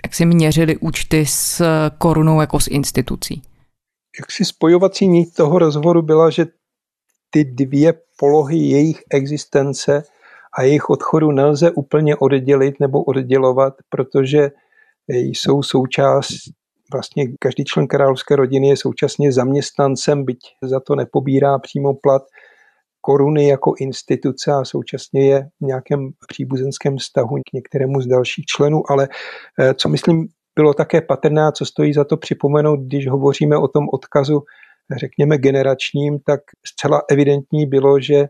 jak 0.04 0.14
si 0.14 0.26
měřili 0.26 0.76
účty 0.76 1.26
s 1.26 1.62
korunou 1.98 2.40
jako 2.40 2.60
s 2.60 2.66
institucí. 2.66 3.42
Jak 4.20 4.32
si 4.32 4.44
spojovací 4.44 5.08
nit 5.08 5.34
toho 5.34 5.58
rozhovoru 5.58 6.02
byla, 6.02 6.30
že 6.30 6.46
ty 7.30 7.44
dvě 7.44 7.94
polohy 8.18 8.56
jejich 8.56 9.02
existence 9.10 10.02
a 10.58 10.62
jejich 10.62 10.90
odchodu 10.90 11.32
nelze 11.32 11.70
úplně 11.70 12.16
oddělit 12.16 12.80
nebo 12.80 13.02
oddělovat, 13.02 13.74
protože 13.88 14.50
jsou 15.08 15.62
součást, 15.62 16.34
vlastně 16.92 17.24
každý 17.40 17.64
člen 17.64 17.86
královské 17.86 18.36
rodiny 18.36 18.68
je 18.68 18.76
současně 18.76 19.32
zaměstnancem, 19.32 20.24
byť 20.24 20.38
za 20.62 20.80
to 20.80 20.94
nepobírá 20.94 21.58
přímo 21.58 21.94
plat 21.94 22.22
koruny 23.00 23.48
jako 23.48 23.74
instituce 23.78 24.52
a 24.52 24.64
současně 24.64 25.28
je 25.28 25.48
v 25.60 25.66
nějakém 25.66 26.10
příbuzenském 26.28 26.96
vztahu 26.96 27.36
k 27.36 27.52
některému 27.52 28.00
z 28.00 28.06
dalších 28.06 28.44
členů, 28.44 28.82
ale 28.90 29.08
eh, 29.60 29.74
co 29.74 29.88
myslím 29.88 30.26
bylo 30.56 30.74
také 30.74 31.00
patrné, 31.00 31.52
co 31.54 31.66
stojí 31.66 31.92
za 31.92 32.04
to 32.04 32.16
připomenout, 32.16 32.80
když 32.80 33.08
hovoříme 33.08 33.56
o 33.56 33.68
tom 33.68 33.88
odkazu, 33.92 34.42
řekněme, 34.96 35.38
generačním, 35.38 36.18
tak 36.18 36.40
zcela 36.66 37.02
evidentní 37.10 37.66
bylo, 37.66 38.00
že 38.00 38.26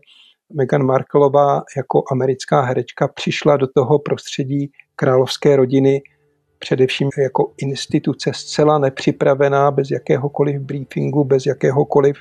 Meghan 0.53 0.83
Markleová 0.83 1.61
jako 1.77 2.03
americká 2.11 2.61
herečka 2.61 3.07
přišla 3.07 3.57
do 3.57 3.67
toho 3.67 3.99
prostředí 3.99 4.71
královské 4.95 5.55
rodiny 5.55 6.01
především 6.59 7.09
jako 7.17 7.51
instituce 7.57 8.31
zcela 8.33 8.77
nepřipravená, 8.77 9.71
bez 9.71 9.91
jakéhokoliv 9.91 10.61
briefingu, 10.61 11.23
bez 11.23 11.45
jakéhokoliv, 11.45 12.15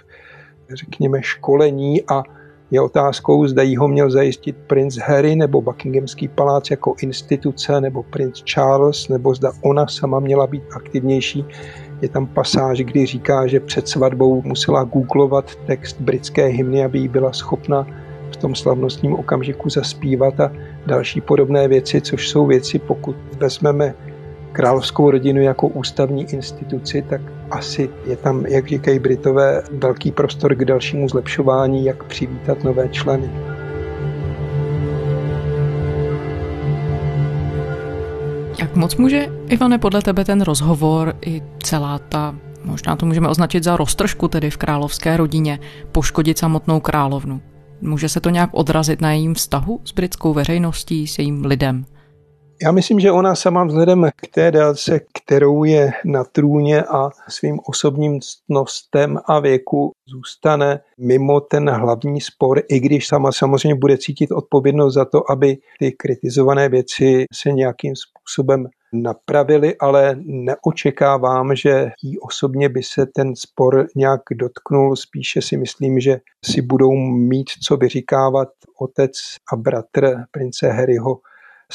řekněme, 0.74 1.22
školení 1.22 2.02
a 2.08 2.22
je 2.70 2.80
otázkou, 2.80 3.46
zda 3.46 3.62
jí 3.62 3.76
ho 3.76 3.88
měl 3.88 4.10
zajistit 4.10 4.56
princ 4.66 4.98
Harry 4.98 5.36
nebo 5.36 5.60
Buckinghamský 5.60 6.28
palác 6.28 6.70
jako 6.70 6.94
instituce 7.00 7.80
nebo 7.80 8.02
princ 8.02 8.42
Charles, 8.42 9.08
nebo 9.08 9.34
zda 9.34 9.52
ona 9.62 9.86
sama 9.86 10.20
měla 10.20 10.46
být 10.46 10.62
aktivnější. 10.76 11.44
Je 12.02 12.08
tam 12.08 12.26
pasáž, 12.26 12.78
kdy 12.78 13.06
říká, 13.06 13.46
že 13.46 13.60
před 13.60 13.88
svatbou 13.88 14.42
musela 14.42 14.84
googlovat 14.84 15.56
text 15.66 16.00
britské 16.00 16.46
hymny, 16.46 16.84
aby 16.84 16.98
jí 16.98 17.08
byla 17.08 17.32
schopna 17.32 17.86
v 18.32 18.36
tom 18.36 18.54
slavnostním 18.54 19.14
okamžiku 19.14 19.70
zaspívat 19.70 20.40
a 20.40 20.52
další 20.86 21.20
podobné 21.20 21.68
věci, 21.68 22.00
což 22.00 22.28
jsou 22.28 22.46
věci, 22.46 22.78
pokud 22.78 23.16
vezmeme 23.38 23.94
královskou 24.54 25.10
rodinu 25.10 25.42
jako 25.42 25.68
ústavní 25.68 26.32
instituci, 26.32 27.02
tak 27.02 27.20
asi 27.50 27.90
je 28.06 28.16
tam, 28.16 28.46
jak 28.46 28.68
říkají 28.68 28.98
Britové, 28.98 29.62
velký 29.72 30.12
prostor 30.12 30.54
k 30.54 30.64
dalšímu 30.64 31.08
zlepšování, 31.08 31.84
jak 31.84 32.04
přivítat 32.04 32.64
nové 32.64 32.88
členy. 32.88 33.30
Jak 38.60 38.76
moc 38.76 38.96
může, 38.96 39.28
Ivane, 39.48 39.78
podle 39.78 40.02
tebe 40.02 40.24
ten 40.24 40.40
rozhovor 40.40 41.14
i 41.26 41.42
celá 41.62 41.98
ta, 41.98 42.34
možná 42.64 42.96
to 42.96 43.06
můžeme 43.06 43.28
označit 43.28 43.64
za 43.64 43.76
roztržku 43.76 44.28
tedy 44.28 44.50
v 44.50 44.56
královské 44.56 45.16
rodině, 45.16 45.58
poškodit 45.92 46.38
samotnou 46.38 46.80
královnu? 46.80 47.40
Může 47.80 48.08
se 48.08 48.20
to 48.20 48.30
nějak 48.30 48.50
odrazit 48.52 49.00
na 49.00 49.12
jejím 49.12 49.34
vztahu 49.34 49.80
s 49.84 49.92
britskou 49.92 50.34
veřejností, 50.34 51.06
s 51.06 51.18
jejím 51.18 51.44
lidem? 51.44 51.84
Já 52.62 52.72
myslím, 52.72 53.00
že 53.00 53.12
ona 53.12 53.34
sama 53.34 53.64
vzhledem 53.64 54.10
k 54.16 54.28
té 54.34 54.50
délce, 54.50 55.00
kterou 55.14 55.64
je 55.64 55.92
na 56.04 56.24
trůně 56.24 56.82
a 56.82 57.10
svým 57.28 57.60
osobním 57.66 58.20
ctnostem 58.20 59.18
a 59.26 59.40
věku 59.40 59.92
zůstane 60.06 60.80
mimo 60.98 61.40
ten 61.40 61.70
hlavní 61.70 62.20
spor, 62.20 62.62
i 62.68 62.80
když 62.80 63.06
sama 63.06 63.32
samozřejmě 63.32 63.74
bude 63.74 63.98
cítit 63.98 64.32
odpovědnost 64.32 64.94
za 64.94 65.04
to, 65.04 65.30
aby 65.30 65.56
ty 65.78 65.92
kritizované 65.92 66.68
věci 66.68 67.24
se 67.34 67.52
nějakým 67.52 67.94
způsobem 67.96 68.66
napravili, 68.92 69.76
ale 69.78 70.16
neočekávám, 70.24 71.56
že 71.56 71.90
jí 72.02 72.18
osobně 72.18 72.68
by 72.68 72.82
se 72.82 73.06
ten 73.06 73.36
spor 73.36 73.86
nějak 73.96 74.20
dotknul. 74.34 74.96
Spíše 74.96 75.42
si 75.42 75.56
myslím, 75.56 76.00
že 76.00 76.20
si 76.44 76.62
budou 76.62 76.92
mít 77.10 77.50
co 77.62 77.76
vyříkávat 77.76 78.48
otec 78.80 79.12
a 79.52 79.56
bratr 79.56 80.16
prince 80.30 80.68
Harryho 80.68 81.18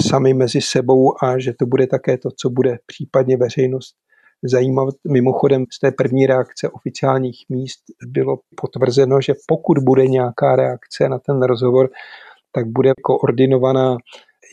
sami 0.07 0.33
mezi 0.33 0.61
sebou 0.61 1.23
a 1.23 1.39
že 1.39 1.53
to 1.59 1.65
bude 1.65 1.87
také 1.87 2.17
to, 2.17 2.29
co 2.31 2.49
bude 2.49 2.77
případně 2.85 3.37
veřejnost 3.37 3.95
zajímat. 4.43 4.95
Mimochodem 5.11 5.65
z 5.73 5.79
té 5.79 5.91
první 5.91 6.27
reakce 6.27 6.69
oficiálních 6.69 7.45
míst 7.49 7.79
bylo 8.07 8.37
potvrzeno, 8.61 9.21
že 9.21 9.33
pokud 9.47 9.77
bude 9.77 10.07
nějaká 10.07 10.55
reakce 10.55 11.09
na 11.09 11.19
ten 11.19 11.41
rozhovor, 11.41 11.89
tak 12.51 12.67
bude 12.67 12.91
koordinovaná 13.03 13.97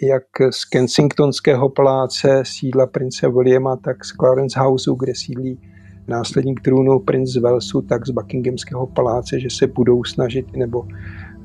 jak 0.03 0.23
z 0.51 0.65
Kensingtonského 0.65 1.69
paláce 1.69 2.43
sídla 2.47 2.87
prince 2.87 3.29
Williama, 3.29 3.77
tak 3.77 4.05
z 4.05 4.13
Clarence 4.13 4.61
Houseu, 4.61 4.95
kde 4.95 5.13
sídlí 5.15 5.61
následník 6.09 6.61
trůnu 6.61 7.01
princ 7.01 7.37
Walesu, 7.37 7.83
tak 7.83 8.07
z 8.07 8.11
Buckinghamského 8.11 8.87
paláce, 8.87 9.41
že 9.41 9.51
se 9.51 9.67
budou 9.67 10.05
snažit 10.05 10.57
nebo 10.57 10.87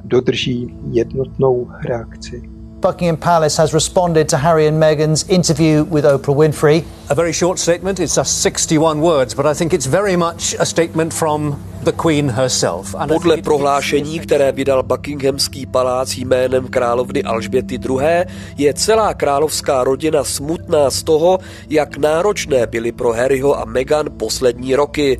dodrží 0.04 0.76
jednotnou 0.92 1.70
reakci. 1.86 2.61
Buckingham 2.82 3.18
Palace 3.18 3.58
has 3.58 3.74
responded 3.74 4.28
to 4.30 4.38
Harry 4.38 4.68
and 4.68 4.80
Meghan's 4.80 5.30
interview 5.30 5.84
with 5.84 6.04
Oprah 6.04 6.36
Winfrey. 6.36 6.84
A 7.10 7.16
very 7.16 7.32
short 7.32 7.60
statement, 7.60 8.00
it's 8.00 8.16
just 8.16 8.42
61 8.42 9.02
words, 9.02 9.36
but 9.36 9.46
I 9.46 9.54
think 9.54 9.74
it's 9.74 9.86
very 9.86 10.16
much 10.16 10.56
a 10.60 10.66
statement 10.66 11.14
from 11.14 11.62
the 11.84 11.92
Queen 11.92 12.30
herself. 12.30 12.96
Podle 13.08 13.38
prohlášení, 13.38 14.20
které 14.20 14.52
vydal 14.52 14.84
Buckinghamský 14.84 15.66
palác 15.66 16.18
jménem 16.18 16.68
královny 16.68 17.24
Alžběty 17.24 17.76
II., 17.76 18.26
je 18.58 18.74
celá 18.74 19.14
královská 19.14 19.84
rodina 19.84 20.24
smutná 20.24 20.90
z 20.90 21.04
toho, 21.04 21.40
jak 21.70 21.98
náročné 21.98 22.68
byly 22.68 22.92
pro 22.92 23.14
Harryho 23.14 23.60
a 23.60 23.66
Meghan 23.66 24.06
poslední 24.18 24.76
roky. 24.76 25.18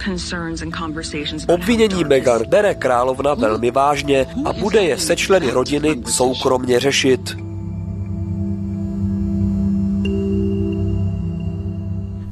Obvinění 1.48 2.04
Meghan 2.04 2.42
bere 2.48 2.76
královna 2.76 3.34
velmi 3.34 3.72
vážně 3.72 4.26
a 4.46 4.54
bude 4.54 4.82
je 4.82 4.98
se 4.98 5.16
členy 5.16 5.52
rodiny 5.52 6.02
soukromně 6.10 6.80
řešit. 6.80 7.51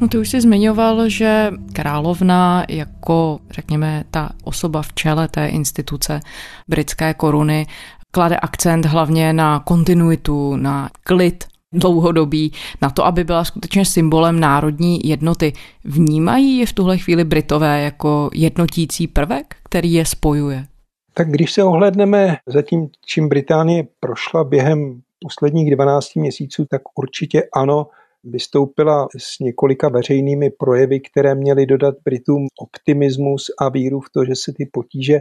No 0.01 0.07
ty 0.07 0.17
už 0.17 0.29
jsi 0.29 0.41
zmiňoval, 0.41 1.09
že 1.09 1.51
královna 1.73 2.65
jako, 2.69 3.39
řekněme, 3.51 4.03
ta 4.11 4.29
osoba 4.43 4.81
v 4.81 4.93
čele 4.93 5.27
té 5.27 5.47
instituce 5.47 6.19
britské 6.67 7.13
koruny 7.13 7.65
klade 8.11 8.37
akcent 8.37 8.85
hlavně 8.85 9.33
na 9.33 9.59
kontinuitu, 9.59 10.55
na 10.55 10.89
klid 11.03 11.43
dlouhodobí, 11.73 12.51
na 12.81 12.89
to, 12.89 13.05
aby 13.05 13.23
byla 13.23 13.43
skutečně 13.43 13.85
symbolem 13.85 14.39
národní 14.39 14.99
jednoty. 15.03 15.53
Vnímají 15.83 16.57
je 16.57 16.65
v 16.65 16.73
tuhle 16.73 16.97
chvíli 16.97 17.23
Britové 17.23 17.81
jako 17.81 18.29
jednotící 18.33 19.07
prvek, 19.07 19.55
který 19.63 19.93
je 19.93 20.05
spojuje? 20.05 20.65
Tak 21.13 21.31
když 21.31 21.53
se 21.53 21.63
ohledneme 21.63 22.37
za 22.47 22.61
tím, 22.61 22.87
čím 23.05 23.29
Británie 23.29 23.83
prošla 23.99 24.43
během 24.43 25.01
posledních 25.19 25.75
12 25.75 26.15
měsíců, 26.15 26.65
tak 26.69 26.81
určitě 26.95 27.43
ano, 27.55 27.87
vystoupila 28.23 29.07
s 29.17 29.39
několika 29.39 29.89
veřejnými 29.89 30.49
projevy, 30.49 30.99
které 30.99 31.35
měly 31.35 31.65
dodat 31.65 31.95
Britům 32.05 32.47
optimismus 32.59 33.51
a 33.59 33.69
víru 33.69 33.99
v 33.99 34.09
to, 34.09 34.25
že 34.25 34.35
se 34.35 34.53
ty 34.57 34.65
potíže 34.65 35.19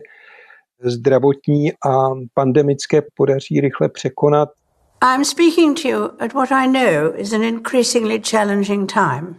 zdravotní 0.82 1.72
a 1.72 2.08
pandemické 2.34 3.02
podaří 3.16 3.60
rychle 3.60 3.88
překonat. 3.88 4.48
I'm 5.14 5.24
speaking 5.24 5.82
to 5.82 5.88
you 5.88 6.10
at 6.18 6.32
what 6.34 6.52
I 6.52 6.66
know 6.66 7.14
is 7.14 7.32
an 7.32 7.42
increasingly 7.42 8.20
challenging 8.30 8.92
time. 8.92 9.36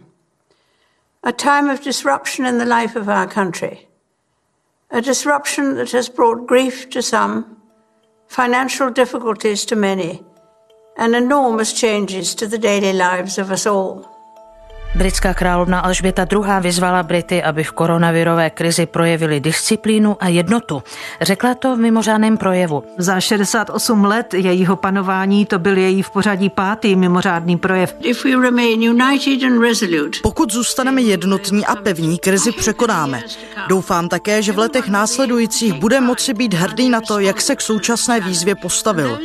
A 1.22 1.32
time 1.32 1.70
of 1.70 1.84
disruption 1.84 2.46
in 2.46 2.58
the 2.58 2.64
life 2.64 3.00
of 3.00 3.08
our 3.08 3.26
country. 3.26 3.86
A 4.90 5.00
disruption 5.00 5.74
that 5.74 5.92
has 5.92 6.08
brought 6.08 6.46
grief 6.48 6.86
to 6.86 7.02
some, 7.02 7.44
financial 8.28 8.90
difficulties 8.90 9.66
to 9.66 9.76
many, 9.76 10.22
and 10.96 11.14
enormous 11.14 11.72
changes 11.72 12.34
to 12.34 12.46
the 12.46 12.58
daily 12.58 12.92
lives 12.92 13.38
of 13.38 13.50
us 13.50 13.66
all. 13.66 14.09
Britská 14.94 15.34
královna 15.34 15.80
Alžběta 15.80 16.26
II. 16.32 16.42
vyzvala 16.60 17.02
Brity, 17.02 17.42
aby 17.42 17.64
v 17.64 17.72
koronavirové 17.72 18.50
krizi 18.50 18.86
projevili 18.86 19.40
disciplínu 19.40 20.16
a 20.20 20.28
jednotu. 20.28 20.82
Řekla 21.20 21.54
to 21.54 21.76
v 21.76 21.78
mimořádném 21.78 22.36
projevu. 22.36 22.84
Za 22.98 23.20
68 23.20 24.04
let 24.04 24.34
jejího 24.34 24.76
panování 24.76 25.46
to 25.46 25.58
byl 25.58 25.78
její 25.78 26.02
v 26.02 26.10
pořadí 26.10 26.50
pátý 26.50 26.96
mimořádný 26.96 27.56
projev. 27.58 27.96
Pokud 30.22 30.52
zůstaneme 30.52 31.02
jednotní 31.02 31.66
a 31.66 31.76
pevní, 31.76 32.18
krizi 32.18 32.52
překonáme. 32.52 33.22
Doufám 33.68 34.08
také, 34.08 34.42
že 34.42 34.52
v 34.52 34.58
letech 34.58 34.88
následujících 34.88 35.72
bude 35.72 36.00
moci 36.00 36.34
být 36.34 36.54
hrdý 36.54 36.88
na 36.88 37.00
to, 37.00 37.18
jak 37.18 37.40
se 37.40 37.56
k 37.56 37.60
současné 37.60 38.20
výzvě 38.20 38.54
postavil. 38.54 39.18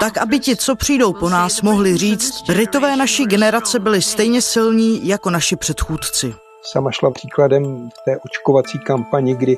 Tak, 0.00 0.16
aby 0.18 0.38
ti, 0.38 0.56
co 0.56 0.76
přijdou 0.76 1.12
po 1.12 1.28
nás, 1.28 1.62
mohli 1.62 1.96
říct, 1.96 2.42
Britové 2.46 2.96
naší 2.96 3.26
generace 3.26 3.78
byli 3.78 4.02
stejně 4.02 4.42
silní 4.42 5.07
jako 5.08 5.30
naši 5.30 5.56
předchůdci. 5.56 6.34
Sama 6.62 6.90
šla 6.90 7.10
příkladem 7.10 7.88
v 7.88 8.04
té 8.04 8.18
očkovací 8.24 8.78
kampani, 8.78 9.34
kdy 9.34 9.56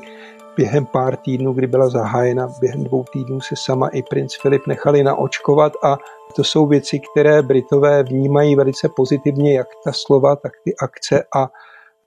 během 0.57 0.87
pár 0.87 1.17
týdnů, 1.17 1.53
kdy 1.53 1.67
byla 1.67 1.89
zahájena, 1.89 2.49
během 2.61 2.85
dvou 2.85 3.05
týdnů 3.13 3.41
se 3.41 3.55
sama 3.57 3.89
i 3.89 4.03
princ 4.03 4.37
Filip 4.43 4.67
nechali 4.67 5.03
naočkovat 5.03 5.73
a 5.85 5.97
to 6.37 6.45
jsou 6.45 6.67
věci, 6.67 7.01
které 7.01 7.43
Britové 7.43 8.03
vnímají 8.03 8.57
velice 8.57 8.89
pozitivně, 8.97 9.57
jak 9.57 9.67
ta 9.85 9.93
slova, 9.93 10.37
tak 10.37 10.53
ty 10.65 10.75
akce 10.83 11.25
a 11.37 11.49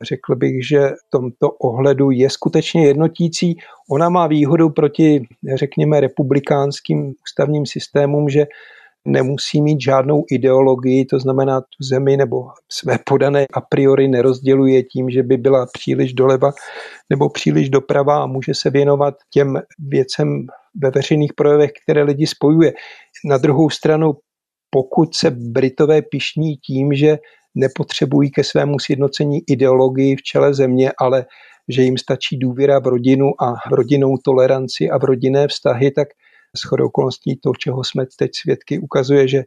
řekl 0.02 0.36
bych, 0.36 0.68
že 0.68 0.88
v 0.88 1.10
tomto 1.10 1.52
ohledu 1.52 2.12
je 2.12 2.30
skutečně 2.30 2.88
jednotící. 2.88 3.58
Ona 3.92 4.10
má 4.10 4.28
výhodu 4.28 4.70
proti, 4.70 5.28
řekněme, 5.54 6.00
republikánským 6.00 7.14
ústavním 7.24 7.66
systémům, 7.66 8.30
že 8.30 8.46
nemusí 9.06 9.62
mít 9.62 9.82
žádnou 9.82 10.24
ideologii, 10.32 11.06
to 11.06 11.20
znamená 11.20 11.62
tu 11.62 11.84
zemi 11.84 12.18
nebo 12.18 12.48
své 12.72 13.00
podané 13.06 13.46
a 13.54 13.62
priori 13.62 14.08
nerozděluje 14.08 14.84
tím, 14.84 15.10
že 15.10 15.24
by 15.24 15.38
byla 15.38 15.66
příliš 15.74 16.14
doleva 16.14 16.52
nebo 17.10 17.30
příliš 17.30 17.70
doprava 17.70 18.24
a 18.24 18.28
může 18.28 18.54
se 18.54 18.70
věnovat 18.70 19.16
těm 19.34 19.62
věcem 19.80 20.48
ve 20.82 20.92
veřejných 20.92 21.34
projevech, 21.34 21.72
které 21.84 22.04
lidi 22.04 22.28
spojuje. 22.28 22.74
Na 23.26 23.38
druhou 23.38 23.70
stranu, 23.70 24.14
pokud 24.70 25.16
se 25.16 25.32
Britové 25.32 26.02
pišní 26.02 26.58
tím, 26.58 26.94
že 26.94 27.18
nepotřebují 27.56 28.32
ke 28.32 28.44
svému 28.44 28.80
sjednocení 28.80 29.40
ideologii 29.48 30.16
v 30.16 30.22
čele 30.22 30.54
země, 30.54 30.92
ale 31.00 31.26
že 31.70 31.82
jim 31.82 31.98
stačí 31.98 32.38
důvěra 32.38 32.80
v 32.80 32.88
rodinu 32.88 33.32
a 33.40 33.54
v 33.70 33.72
rodinnou 33.72 34.18
toleranci 34.24 34.90
a 34.90 34.98
v 34.98 35.04
rodinné 35.04 35.48
vztahy, 35.48 35.92
tak 35.92 36.08
shodou 36.58 36.86
okolností 36.86 37.40
to, 37.44 37.52
čeho 37.60 37.84
jsme 37.84 38.06
teď 38.20 38.32
svědky, 38.36 38.80
ukazuje, 38.80 39.28
že 39.28 39.44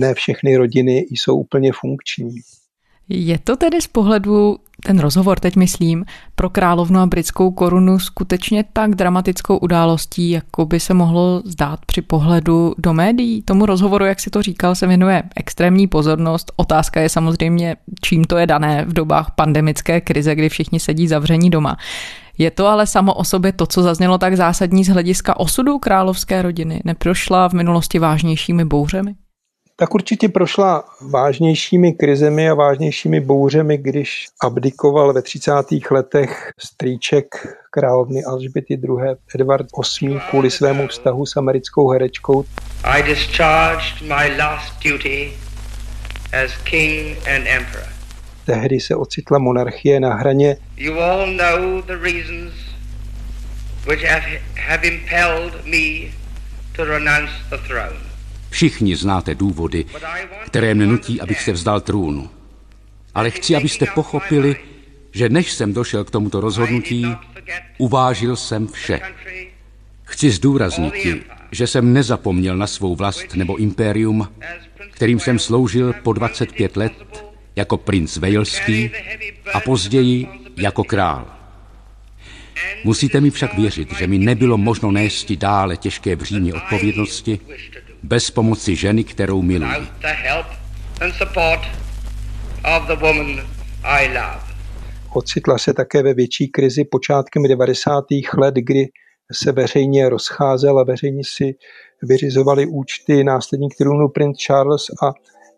ne 0.00 0.14
všechny 0.14 0.56
rodiny 0.56 1.04
jsou 1.10 1.36
úplně 1.36 1.70
funkční. 1.72 2.34
Je 3.08 3.38
to 3.38 3.56
tedy 3.56 3.80
z 3.80 3.86
pohledu, 3.86 4.56
ten 4.86 4.98
rozhovor 4.98 5.40
teď 5.40 5.56
myslím, 5.56 6.04
pro 6.34 6.50
královnu 6.50 7.00
a 7.00 7.06
britskou 7.06 7.50
korunu 7.50 7.98
skutečně 7.98 8.64
tak 8.72 8.94
dramatickou 8.94 9.58
událostí, 9.58 10.30
jako 10.30 10.66
by 10.66 10.80
se 10.80 10.94
mohlo 10.94 11.42
zdát 11.44 11.86
při 11.86 12.02
pohledu 12.02 12.74
do 12.78 12.92
médií? 12.92 13.42
Tomu 13.42 13.66
rozhovoru, 13.66 14.04
jak 14.04 14.20
si 14.20 14.30
to 14.30 14.42
říkal, 14.42 14.74
se 14.74 14.86
věnuje 14.86 15.22
extrémní 15.36 15.86
pozornost. 15.86 16.52
Otázka 16.56 17.00
je 17.00 17.08
samozřejmě, 17.08 17.76
čím 18.00 18.24
to 18.24 18.36
je 18.36 18.46
dané 18.46 18.84
v 18.84 18.92
dobách 18.92 19.30
pandemické 19.36 20.00
krize, 20.00 20.34
kdy 20.34 20.48
všichni 20.48 20.80
sedí 20.80 21.08
zavření 21.08 21.50
doma. 21.50 21.76
Je 22.38 22.50
to 22.50 22.66
ale 22.66 22.86
samo 22.86 23.14
o 23.14 23.24
sobě 23.24 23.52
to, 23.52 23.66
co 23.66 23.82
zaznělo 23.82 24.18
tak 24.18 24.36
zásadní 24.36 24.84
z 24.84 24.88
hlediska 24.88 25.40
osudu 25.40 25.78
královské 25.78 26.42
rodiny? 26.42 26.80
Neprošla 26.84 27.48
v 27.48 27.52
minulosti 27.52 27.98
vážnějšími 27.98 28.64
bouřemi? 28.64 29.14
Tak 29.76 29.94
určitě 29.94 30.28
prošla 30.28 30.84
vážnějšími 31.10 31.92
krizemi 31.92 32.50
a 32.50 32.54
vážnějšími 32.54 33.20
bouřemi, 33.20 33.78
když 33.78 34.26
abdikoval 34.42 35.12
ve 35.12 35.22
30. 35.22 35.52
letech 35.90 36.50
strýček 36.58 37.26
královny 37.70 38.24
Alžběty 38.24 38.74
II. 38.74 39.16
Edward 39.34 39.66
VIII. 40.00 40.20
kvůli 40.30 40.50
svému 40.50 40.88
vztahu 40.88 41.26
s 41.26 41.36
americkou 41.36 41.88
herečkou. 41.88 42.44
I 42.84 43.02
discharged 43.02 44.02
my 44.02 44.36
last 44.38 44.72
duty 44.84 45.32
as 46.44 46.56
king 46.64 47.16
and 47.28 47.46
emperor. 47.46 47.91
Tehdy 48.52 48.80
se 48.80 48.96
ocitla 48.96 49.38
monarchie 49.38 50.00
na 50.00 50.14
hraně. 50.14 50.56
You 50.76 51.00
all 51.00 51.26
know 51.26 51.82
the 51.82 51.96
reasons 51.96 52.52
which 53.86 54.04
have 54.66 54.88
impelled 54.88 55.64
me 55.64 56.12
to 56.76 56.84
renounce 56.84 57.32
the 57.50 57.56
throne. 57.56 57.96
Všichni 58.50 58.96
znáte 58.96 59.34
důvody, 59.34 59.84
které 60.46 60.74
mne 60.74 60.86
nutí, 60.86 61.20
abych 61.20 61.42
se 61.42 61.52
vzdal 61.52 61.80
trůnu. 61.80 62.30
Ale 63.14 63.30
chci, 63.30 63.56
abyste 63.56 63.86
pochopili, 63.94 64.56
že 65.12 65.28
než 65.28 65.52
jsem 65.52 65.72
došel 65.72 66.04
k 66.04 66.10
tomuto 66.10 66.40
rozhodnutí, 66.40 67.06
uvážil 67.78 68.36
jsem 68.36 68.68
vše. 68.68 69.00
Chci 70.04 70.30
zdůraznit 70.30 70.94
ti, 70.94 71.22
že 71.50 71.66
jsem 71.66 71.92
nezapomněl 71.92 72.56
na 72.56 72.66
svou 72.66 72.96
vlast 72.96 73.34
nebo 73.34 73.56
impérium, 73.56 74.28
kterým 74.90 75.20
jsem 75.20 75.38
sloužil 75.38 75.92
po 76.02 76.12
25 76.12 76.76
let 76.76 76.92
jako 77.56 77.76
princ 77.76 78.16
Waleský 78.16 78.90
a 79.54 79.60
později 79.60 80.28
jako 80.56 80.84
král. 80.84 81.26
Musíte 82.84 83.20
mi 83.20 83.30
však 83.30 83.54
věřit, 83.58 83.94
že 83.98 84.06
mi 84.06 84.18
nebylo 84.18 84.58
možno 84.58 84.90
nést 84.90 85.32
dále 85.32 85.76
těžké 85.76 86.16
břímě 86.16 86.54
odpovědnosti 86.54 87.40
bez 88.02 88.30
pomoci 88.30 88.76
ženy, 88.76 89.04
kterou 89.04 89.42
miluji. 89.42 89.86
Ocitla 95.14 95.58
se 95.58 95.74
také 95.74 96.02
ve 96.02 96.14
větší 96.14 96.48
krizi 96.48 96.84
počátkem 96.84 97.42
90. 97.48 98.04
let, 98.38 98.54
kdy 98.54 98.86
se 99.32 99.52
veřejně 99.52 100.08
rozcházel 100.08 100.78
a 100.78 100.84
veřejně 100.84 101.22
si 101.36 101.54
vyřizovali 102.02 102.66
účty 102.66 103.24
následník 103.24 103.74
trůnu 103.78 104.08
princ 104.08 104.36
Charles 104.46 104.82
a 105.02 105.12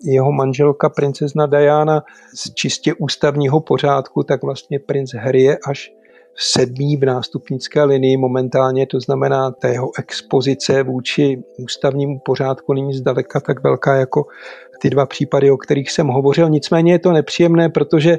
jeho 0.04 0.32
manželka 0.32 0.88
princezna 0.88 1.46
Diana 1.46 2.02
z 2.34 2.54
čistě 2.54 2.94
ústavního 2.94 3.60
pořádku, 3.60 4.22
tak 4.22 4.42
vlastně 4.42 4.78
princ 4.78 5.14
Harry 5.14 5.42
je 5.42 5.58
až 5.68 5.92
sedmý 6.36 6.96
v 6.96 7.04
nástupnické 7.04 7.84
linii 7.84 8.16
momentálně, 8.16 8.86
to 8.86 9.00
znamená 9.00 9.50
ta 9.50 9.68
jeho 9.68 9.90
expozice 9.98 10.82
vůči 10.82 11.42
ústavnímu 11.58 12.18
pořádku 12.24 12.72
není 12.72 12.94
zdaleka 12.94 13.40
tak 13.40 13.62
velká 13.62 13.96
jako 13.96 14.26
ty 14.80 14.90
dva 14.90 15.06
případy, 15.06 15.50
o 15.50 15.56
kterých 15.56 15.90
jsem 15.90 16.06
hovořil. 16.06 16.50
Nicméně 16.50 16.92
je 16.92 16.98
to 16.98 17.12
nepříjemné, 17.12 17.68
protože 17.68 18.18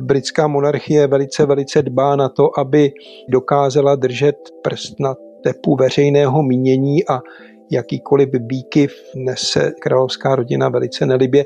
britská 0.00 0.46
monarchie 0.46 1.06
velice, 1.06 1.46
velice 1.46 1.82
dbá 1.82 2.16
na 2.16 2.28
to, 2.28 2.58
aby 2.58 2.92
dokázala 3.28 3.96
držet 3.96 4.36
prst 4.62 5.00
na 5.00 5.14
tepu 5.44 5.76
veřejného 5.76 6.42
mínění 6.42 7.08
a 7.08 7.20
jakýkoliv 7.70 8.28
výkyv 8.32 8.92
nese 9.14 9.72
královská 9.80 10.36
rodina 10.36 10.68
velice 10.68 11.06
nelibě. 11.06 11.44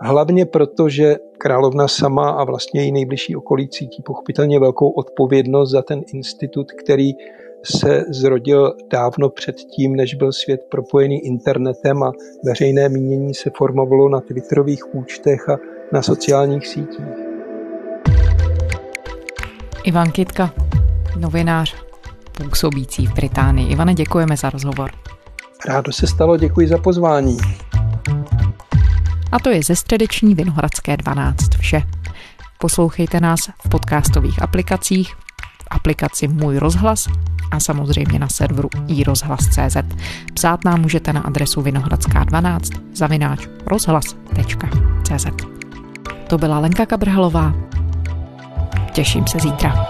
Hlavně 0.00 0.46
proto, 0.46 0.88
že 0.88 1.16
královna 1.38 1.88
sama 1.88 2.30
a 2.30 2.44
vlastně 2.44 2.80
její 2.80 2.92
nejbližší 2.92 3.36
okolí 3.36 3.68
cítí 3.68 4.02
pochopitelně 4.02 4.60
velkou 4.60 4.90
odpovědnost 4.90 5.70
za 5.70 5.82
ten 5.82 6.02
institut, 6.12 6.72
který 6.72 7.12
se 7.64 8.04
zrodil 8.08 8.74
dávno 8.90 9.28
předtím, 9.28 9.96
než 9.96 10.14
byl 10.14 10.32
svět 10.32 10.60
propojený 10.70 11.26
internetem 11.26 12.02
a 12.02 12.12
veřejné 12.44 12.88
mínění 12.88 13.34
se 13.34 13.50
formovalo 13.56 14.08
na 14.08 14.20
Twitterových 14.20 14.94
účtech 14.94 15.48
a 15.48 15.58
na 15.92 16.02
sociálních 16.02 16.66
sítích. 16.66 17.34
Ivan 19.84 20.10
Kitka, 20.10 20.54
novinář 21.20 21.74
působící 22.32 23.06
v 23.06 23.14
Británii. 23.14 23.72
Ivane, 23.72 23.94
děkujeme 23.94 24.36
za 24.36 24.50
rozhovor. 24.50 24.90
Rádo 25.66 25.92
se 25.92 26.06
stalo, 26.06 26.36
děkuji 26.36 26.68
za 26.68 26.78
pozvání. 26.78 27.38
A 29.32 29.38
to 29.38 29.50
je 29.50 29.62
ze 29.62 29.76
středeční 29.76 30.34
Vinohradské 30.34 30.96
12 30.96 31.54
vše. 31.58 31.82
Poslouchejte 32.58 33.20
nás 33.20 33.40
v 33.66 33.68
podcastových 33.68 34.42
aplikacích, 34.42 35.14
v 35.62 35.66
aplikaci 35.70 36.28
Můj 36.28 36.58
rozhlas 36.58 37.08
a 37.50 37.60
samozřejmě 37.60 38.18
na 38.18 38.28
serveru 38.28 38.68
iRozhlas.cz. 38.88 39.76
Psát 40.34 40.64
nám 40.64 40.80
můžete 40.80 41.12
na 41.12 41.20
adresu 41.20 41.62
vinohradská12 41.62 42.80
zavináč 42.94 43.48
rozhlas.cz. 43.66 45.26
To 46.26 46.38
byla 46.38 46.58
Lenka 46.58 46.86
Kabrhelová. 46.86 47.54
Těším 48.92 49.26
se 49.26 49.38
zítra. 49.38 49.86